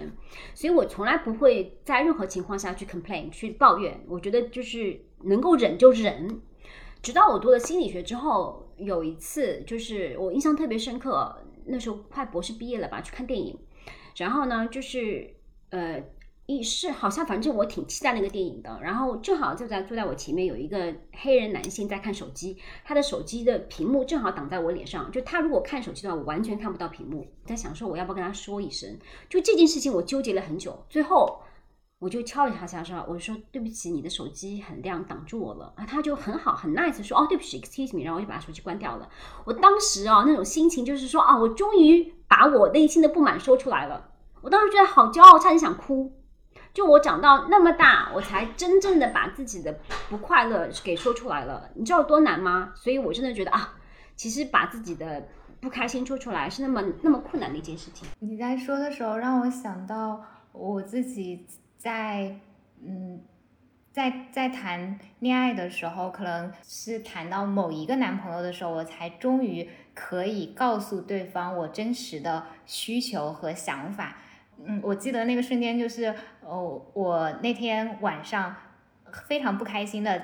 [0.53, 6.41] 所以我从来不会在任何情况下去 complain 去抱怨，我觉得就是能够忍就忍。
[7.01, 13.57] 直到我读了心理学之后，有一次就是我印象特别深刻，那时候快博士毕业了吧，去看电影，
[14.15, 15.35] 然后呢，就是
[15.69, 16.03] 呃。
[16.49, 27.27] 一是好像反正我挺期待那个电影的，然后正好就在坐在我前面有一个黑人男性在看手机，他的手机的屏幕正好挡在我脸上，就他如果看手机的话，我完全看不到屏幕。
[27.45, 28.97] 在想说我要不要跟他说一声，
[29.27, 31.41] 就这件事情我纠结了很久，最后
[31.99, 35.85] 我就敲了一下下说，我说对不起，你的手机很亮，挡住我了啊。
[35.85, 39.09] 他就很好很 nice 说哦对不起，excuse me，然后我就把手机关掉了。
[39.45, 46.13] 我当时啊那种心情就是说啊我终于把我内心的不满说出来了，我当时觉得好骄傲，差点想哭。
[46.71, 49.79] 就我长到那么大，我才真正的把自己的
[50.09, 51.71] 不快乐给说出来了。
[51.73, 52.71] 你知道多难吗？
[52.75, 53.73] 所以我真的觉得啊，
[54.15, 55.27] 其实把自己的
[55.59, 58.07] 不开心说出来是那么那么困难的一件事情。
[58.19, 60.21] 你在说的时候，让我想到
[60.51, 61.47] 我自己
[61.87, 62.35] 在
[62.85, 63.21] 嗯，
[63.93, 74.17] 在在谈恋爱的时候，可能是谈到某一个男朋友的时候，我才终于可以告诉对方我真实的需求和想法。
[74.65, 78.53] 嗯，我记得那个瞬间就是，哦，我那天晚上
[79.25, 80.21] 非常不开心的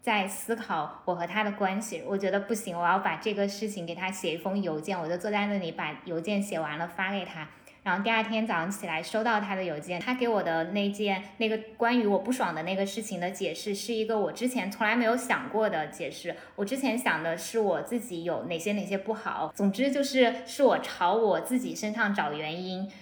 [0.00, 2.02] 在思考我和他的关系。
[2.06, 4.98] 我觉得不行，我要把这个事情给他写一封邮件。
[4.98, 7.46] 我就坐在那里把邮件写完了发给他。
[7.88, 16.36] 然后第二天早上起来收到他的邮件，他给我的那件那个关于我不爽的那个事情的解释，是一个我之前从来没有想过的解释。
[16.54, 22.92] 我之前想的是我自己有哪些哪些不好，总之就是是我朝我自己身上找原因。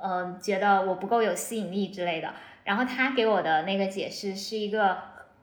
[0.00, 2.32] 嗯，觉得我不够有吸引力之类的。
[2.62, 4.96] 然后他给我的那个解释是一个，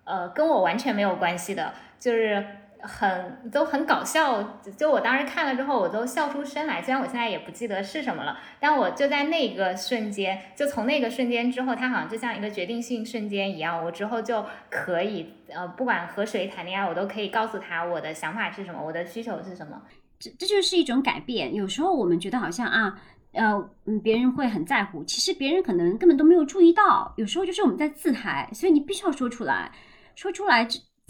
[0.06, 2.45] 呃，跟我完全没有关系的，就是
[2.84, 4.60] 很都很搞笑。
[4.78, 6.82] 就我当时看了之后，我都笑出声来。
[6.82, 19.82] 虽然我现在也不记得是什么了，但我就在那个瞬间，就从那个瞬间之后，他好像就像一个决定性瞬间一样，我之后就可以，呃，不管和谁谈恋爱，我都可以告诉他我的想法是什么，我的需求是什么。
[20.20, 21.56] 这这就是一种改变。
[21.56, 23.02] 有时候我们觉得好像啊。
[23.34, 23.52] 呃，
[23.88, 27.12] 嗯，别人会很在乎，其实别人可能根本都没有注意到。
[27.18, 29.72] 有时候就是我们在自嗨，所以你必须要说出来，
[30.14, 30.64] 说出来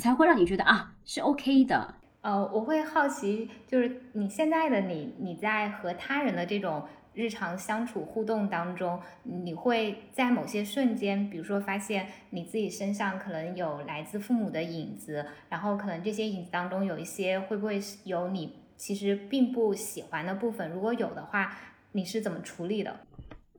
[0.03, 1.95] 才会让你觉得啊是 OK 的。
[2.19, 6.83] 呃，我会好奇，就是你现在的你，你在和他人的这种
[7.13, 20.69] 日常相处互动当中，你会在某些瞬间，比如说发现你自己身上可能有来自父母的影子，然后可能这些影子当中有一些会不会有你其实并不喜欢的部分？
[20.69, 21.55] 如果有的话。
[21.95, 23.01] 你是怎么处理的？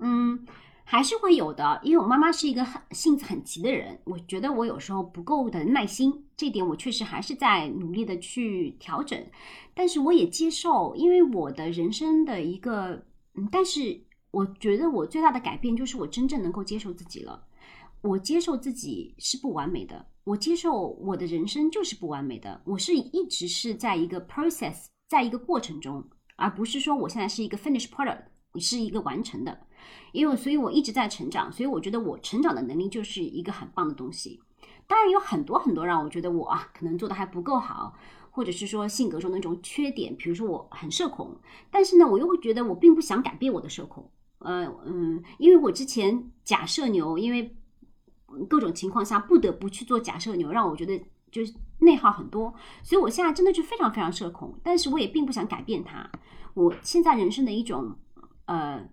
[0.01, 0.45] 嗯，
[0.83, 9.19] 还是会有的，因为我妈妈是一个很性子很急的人，我觉得我有时候不够的耐心，这点我确实还是在努力的去调整。
[9.75, 13.05] 但是我也接受，因为我的人生的一个，
[13.35, 17.45] 嗯，但是我觉得我最大的改变就是我真正能够接受自己了。
[18.03, 26.05] 我接受自己是不完美的，我接受我的人生就是不完美的，我是一直是在一个 process，在一个过程中。
[26.37, 29.57] 而不是说我现在是一个 finished product，你是一个完成的，
[30.13, 34.41] 因为所以我一直在成长，所以我觉得我成长的能力就是一个很棒的东西。
[34.95, 37.93] 当然有很多很多让我觉得我啊可能做的还不够好，
[38.31, 41.37] 或者是说性格中的那种缺点，比如说我很社恐，
[41.69, 47.57] 但是呢我又会觉得我并不想改变我的社恐，呃嗯，因为我之前假社牛，因为
[48.49, 51.03] 各种情况下不得不去做假社牛，让我觉得。
[51.33, 56.09] 就是内耗很多，所以我现在真的就非常非常社恐，但是我也并不想改变它。
[56.55, 57.93] 我现在人生的一种
[58.45, 58.89] 呃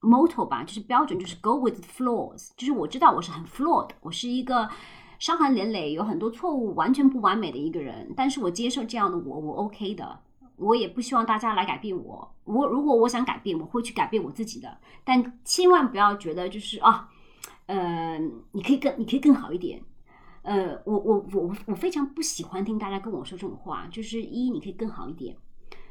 [0.00, 4.70] motto 吧，就是标准，就是 go with flaws，就是我知道我是很 flawed，我是一个
[5.20, 8.12] 伤痕累累，有很多错误，完全不完美的一个人。
[8.16, 10.18] 但是我接受这样的我，我 OK 的。
[10.56, 12.34] 我也不希望大家来改变我。
[12.44, 14.78] 我如果我想改变，我会去改变我自己的。
[15.04, 17.08] 但千万不要觉得就是啊，
[17.64, 18.18] 呃，
[18.52, 19.80] 你可以更，你可以更好一点。
[20.42, 25.34] 呃，我我我我非常不喜欢听大家跟我说这种话，就是一你可以更好一点，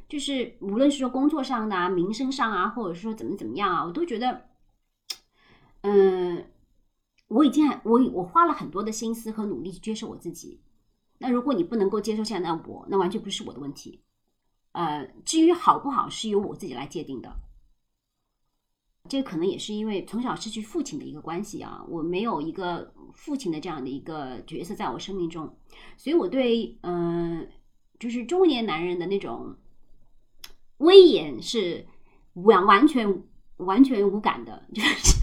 [0.07, 4.41] 就是无论是说工作上的、啊、名声上啊，或者说怎么怎么样啊，我都觉得，
[5.81, 6.45] 嗯，
[7.29, 10.59] 我已经我我花了很多的心思和努力去接受我自己。
[11.19, 14.01] 那如果你不能够接受现在的我，那完全不是我的问题。
[14.73, 17.33] 呃，至于好不好，是由我自己来界定的。
[19.07, 25.57] 这可能也是因为从小失去父亲的一个关系啊，我没有一个父亲的这样的一个角色在我生命中，
[25.97, 27.49] 所以我对嗯，
[27.97, 29.55] 就是中年男人的那种
[30.77, 31.87] 威严是
[32.33, 33.23] 完完全
[33.57, 35.19] 完全无感的，就是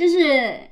[0.00, 0.60] 就是。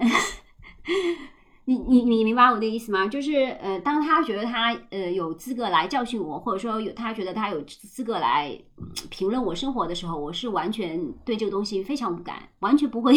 [1.68, 3.06] 你你你明白我的意思吗？
[3.06, 8.58] 就是呃，当他觉得他呃有资格来教训我，或者说有他觉得他有资格来
[9.10, 13.12] 评论我生活的时候，我是完全对这个东西非常无感，完全不会，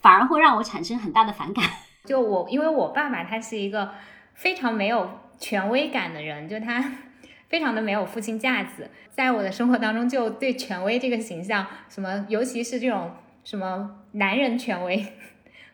[0.00, 1.64] 反而会让我产生很大的反感。
[2.04, 3.92] 就我，因为我爸爸他是一个
[4.34, 6.92] 非常没有权威感的人，就他
[7.48, 13.12] 非常的没有父亲架子，在我的生活当中，就对权威这个形象，什么尤其是这种
[13.44, 15.04] 什么男人权威。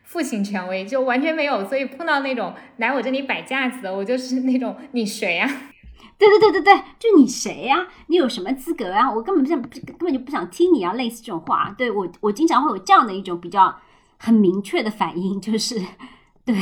[0.03, 5.45] 父亲权威就完全没有，所以碰到那种来我这里摆架子的，我就是那种你谁呀？
[6.17, 7.85] 对对对对对，就你谁呀？
[8.07, 9.11] 你有什么资格啊？
[9.11, 10.93] 我根本不想，根本就不想听你啊！
[10.93, 13.75] 类似这种话，对我我经常会有这样的一种比较
[14.17, 15.77] 很明确的反应，就是
[16.45, 16.55] 对，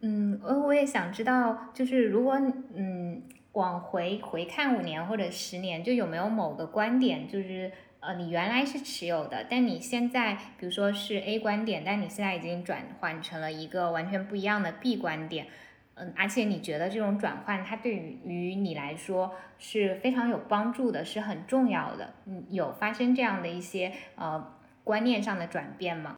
[0.00, 2.40] 嗯，我我也想知道，就是如果
[2.74, 7.70] 嗯往回回看五年或者十年，就有没有某个观点，就是。
[8.00, 15.48] 呃，你原来是持有的，但你现在，比如说是 A 观点，但你现在已经转换成了一个完全不一样的 B 观点，
[15.94, 22.14] 嗯，而且你觉得这种转换它对于于你来说是非常有帮助的，是很重要的。
[22.26, 26.14] 嗯，有发生这样的一些呃观念上的转变吗？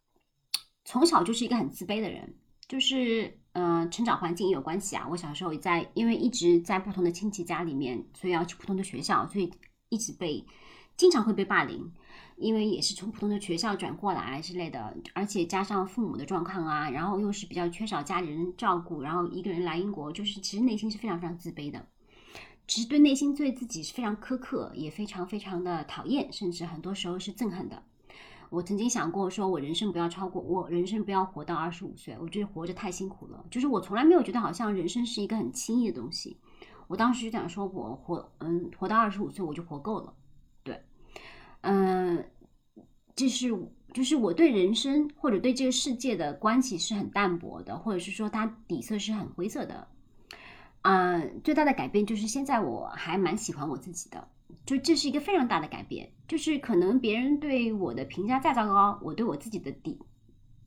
[0.84, 2.34] 从小就是一个很自卑的人，
[2.68, 5.06] 就是嗯，成长环境也有关系啊。
[5.10, 9.50] 我小时候在，因为一直在不同的亲戚家里面，所以要去不同的学校，所以
[9.88, 10.44] 一直被。
[11.00, 11.90] 经常会被霸凌，
[12.36, 21.86] 因为也是从普通的学校转过来之类的，而且加上父母的状况啊，然后又是比较缺少家里人照顾，然后一个人来英国，就是其实内心是非常非常自卑的，
[22.68, 27.82] 其实对内心对自己是非常苛刻，也非常非常的讨厌，甚至很多时候是憎恨的。
[28.50, 33.42] 我曾经想过，说我人生不要超过，我人生不要活到二十五岁，我觉得活着太辛苦了。
[33.50, 36.36] 就是我从来没有觉得好像人生是一个很轻易的东西。
[36.88, 40.12] 我当时就想说，我活嗯活到二十五岁我就活够了。
[41.62, 42.24] 嗯，
[43.14, 43.54] 就是
[43.92, 49.86] 就是我对人生或者对这个世界的关系是很淡薄的，或者是说它底色是很灰色的。
[50.82, 54.26] 嗯，最大的改变就是现在我还蛮喜欢我自己的，
[54.64, 56.10] 就这是一个非常大的改变。
[56.26, 59.98] 就是可能别人对我的评价再糟糕，我对我自己的底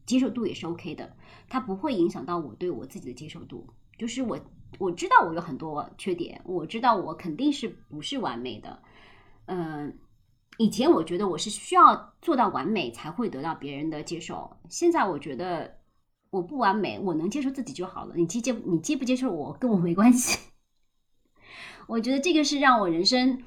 [0.05, 1.15] 接受度也是 OK 的，
[1.49, 3.65] 它不会影响到我对我自己的接受度。
[3.97, 4.39] 就是我
[4.77, 8.79] 我知道我有很多缺点，我知道我肯定是不是完美的，
[9.45, 9.97] 嗯。
[10.57, 15.79] 以前我觉得我是需要做到完美才会得到别人的接受，现在我觉得
[16.29, 18.15] 我不完美，我能接受自己就好了。
[18.15, 20.39] 你接接你接不接受我跟我没关系。
[21.87, 23.43] 我觉得这个是让我人生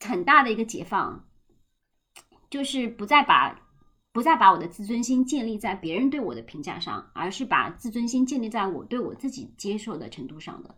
[0.00, 1.24] 很大的一个解放，
[2.50, 3.60] 就是不再把
[4.12, 10.74] 不再把我的自尊心建立在别人对我的评价上，而是把自尊心建立在我对我自己接受的程度上的。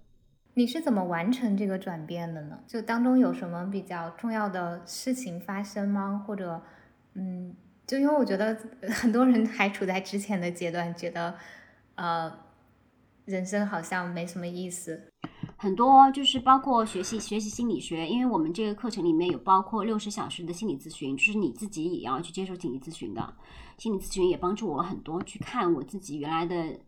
[0.59, 2.59] 你是怎么完成这个转变的呢？
[2.67, 6.25] 就当中有什么比较重要的事情发生吗？
[6.27, 6.63] 或者，
[7.13, 7.55] 嗯，
[7.87, 11.35] 就因为我觉得 很多人还处在之前的阶段，觉得，
[11.97, 12.33] 呃，
[13.27, 15.13] 人生好像没什么意思。
[15.59, 23.35] 很多就是包括学习学习心理学，因为我们这个课程里面有包括六十小时的心理咨询，就是你自己也要去接受心理咨询的。
[23.77, 26.81] 心理咨询也帮助我很多，去看我自己原来的。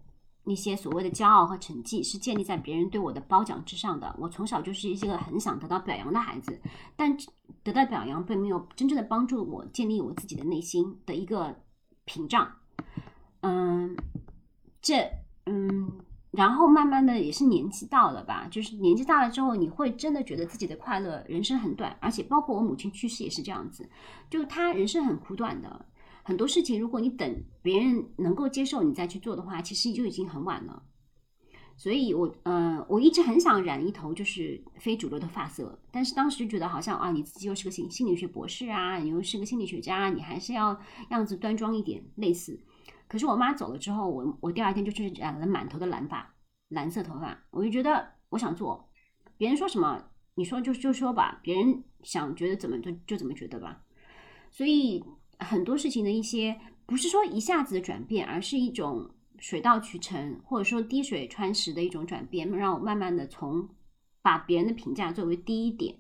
[0.49, 4.17] 那些所谓的骄傲和成绩是建立在别人对我的褒奖之上的。
[4.19, 6.59] 我从小就是一个很想得到表扬的孩子，
[6.97, 7.15] 但
[7.63, 11.55] 得到表扬并没有真正的帮助我建立我自己的内心的一个
[12.07, 12.51] 屏障。
[13.43, 13.95] 嗯，
[14.81, 15.07] 这
[15.45, 16.01] 嗯，
[16.31, 23.87] 然后慢慢的也是年纪到了吧，就是年纪大了之后，你会真的觉得自己的快乐人生很短，而且包括我母亲去世也是这样子，
[24.31, 25.85] 就她人生很苦短的。
[26.29, 30.83] 很多事情，如果你等别人能够接受你再去做的话，其实你就已经很晚了。
[31.75, 40.79] 所以，我呃，我一直很想染一头就是非主流的发色，但是当时就觉得好像啊，你自己又是个心心理学博士啊，你又是个心理学家，你还是要
[41.09, 42.61] 样子端庄一点，类似。
[43.07, 46.35] 可是我妈走了之后，我我第二天就去染了满头的蓝发，
[46.69, 48.91] 蓝色头发，我就觉得我想做，
[49.39, 53.83] 别人说什么，你说就就说吧，别人想觉得怎么就就怎么觉得吧。
[54.51, 55.05] 所以
[55.39, 63.69] 很多事情的一些不是说一下子的转变，而是一种水到渠成，或者说滴水穿石的一种转变，让我慢慢的从
[64.23, 65.95] 把别人的评价作为第一点。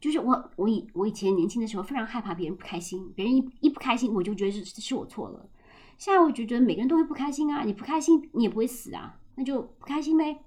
[0.00, 5.48] 就是我，我以我以前年轻的时候非常害怕别人不开心，别人一一不开心，我就觉得是是我错了。
[5.96, 10.38] 现在我就觉得每个人都会不开心啊，你不开心你也不会死啊，那就不开心呗。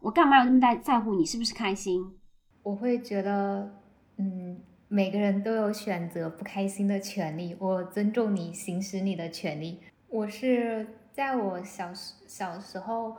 [0.00, 2.14] 我干嘛要那么在在乎你是不是开心？
[2.62, 3.74] 我会觉得，
[4.18, 4.60] 嗯，
[4.92, 9.80] 每个人都有选择不开心的权利，我尊重你行使你的权利。
[10.08, 13.16] 我是在我小时小时候，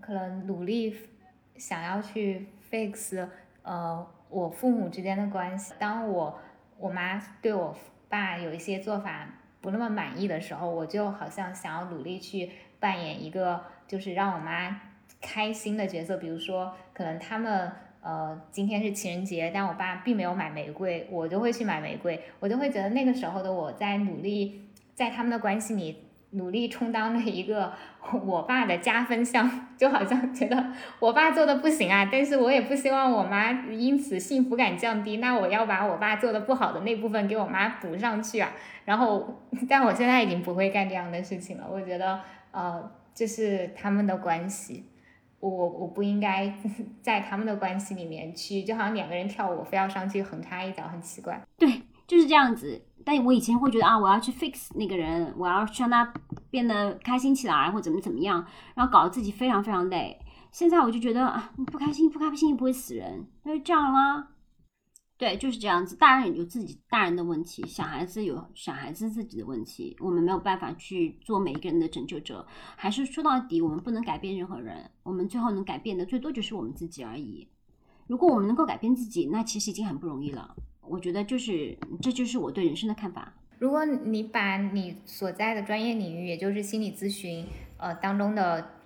[0.00, 0.94] 可能努力
[1.56, 3.28] 想要去 fix，
[3.62, 4.06] 呃。
[4.30, 6.38] 我父母之间的关系，当我
[6.78, 7.74] 我妈对我
[8.10, 9.26] 爸有一些做法
[9.62, 14.82] 不那么满意的时候，我就好像想要努力去扮演一个就是让我妈
[15.18, 16.18] 开心的角色。
[16.18, 17.72] 比如说，可能他们
[18.02, 24.62] 呃今天是情人节，但我爸并没有买玫瑰，我就会去买玫瑰，我就会觉得那个时候的我在努力
[24.94, 26.04] 在他们的关系里。
[26.32, 27.72] 努力充当了一个
[28.22, 30.62] 我爸的加分项，就好像觉得
[31.00, 38.52] 我爸做的不行啊，但是我也不希望我妈因此幸福感降低，那我要把我爸做的不好的那部分给我妈补上去啊。
[38.84, 41.66] 然后，但我现在已经不会干这样的事情了。
[41.66, 42.20] 我觉得，
[42.50, 44.84] 呃，这是他们的关系，
[45.40, 46.52] 我我不应该
[47.00, 51.40] 在他们的关系里面去，就好像两个人跳舞，非要上去横插一脚，很奇怪。
[51.56, 52.82] 对，就是这样子。
[53.04, 56.12] 但我以前会觉得啊，我要去 fix 那个人，我要让他
[56.50, 58.44] 变得开心起来，或怎么怎么样，
[58.74, 60.18] 然后搞得自己非常非常累。
[60.50, 64.28] 现在我就觉得啊，不开心，不开心又不会死人，那就这样啦。
[65.18, 65.96] 对，就是这样子。
[65.96, 72.46] 大人有自己大人的问题，小孩子有小孩子自己的问题，我们没有办法去做每一个人的拯救者。
[72.76, 77.48] 还是说到底，我们不能改变任何人，我们最后能改变的最多就是我们自己而已。
[78.06, 80.54] 如果我们能够改变自己，那其实已经很不容易了。
[80.80, 83.34] 我觉得就是，这就是我对人生的看法。
[83.58, 87.44] 如果你把你所在的专业领域，也就是心理咨询，
[87.76, 88.77] 呃当中的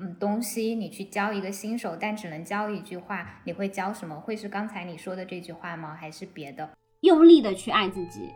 [0.00, 4.18] 嗯东西，你去教一个新手，但只能教一句话，你会教什么？
[4.18, 5.94] 会是刚才你说的这句话吗？
[5.94, 6.70] 还是别的？
[7.00, 8.30] 用力的去爱自己，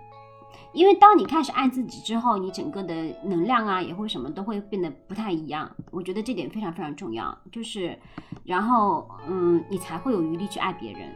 [0.73, 2.95] 因为当你开始爱自己之后，你整个的
[3.25, 5.75] 能量啊，也会什么都会变得不太一样。
[5.91, 7.99] 我觉得这点非常非常重要，就是，
[8.45, 11.09] 然后嗯，你才会有余力去爱别人。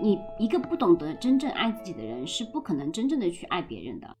[0.00, 4.16] 你一个不懂得真正爱自己的人，是不可能真正的去爱别人的。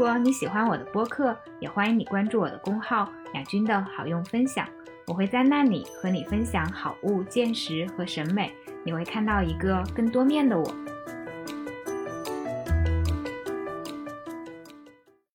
[0.00, 3.06] 如果你喜欢我的播客，也欢迎你关注我的公号
[3.36, 4.66] “雅君的好用分享”，
[5.06, 8.50] 我会在那里和你分享好物、见识和审美，
[8.82, 10.74] 你会看到一个更多面的我。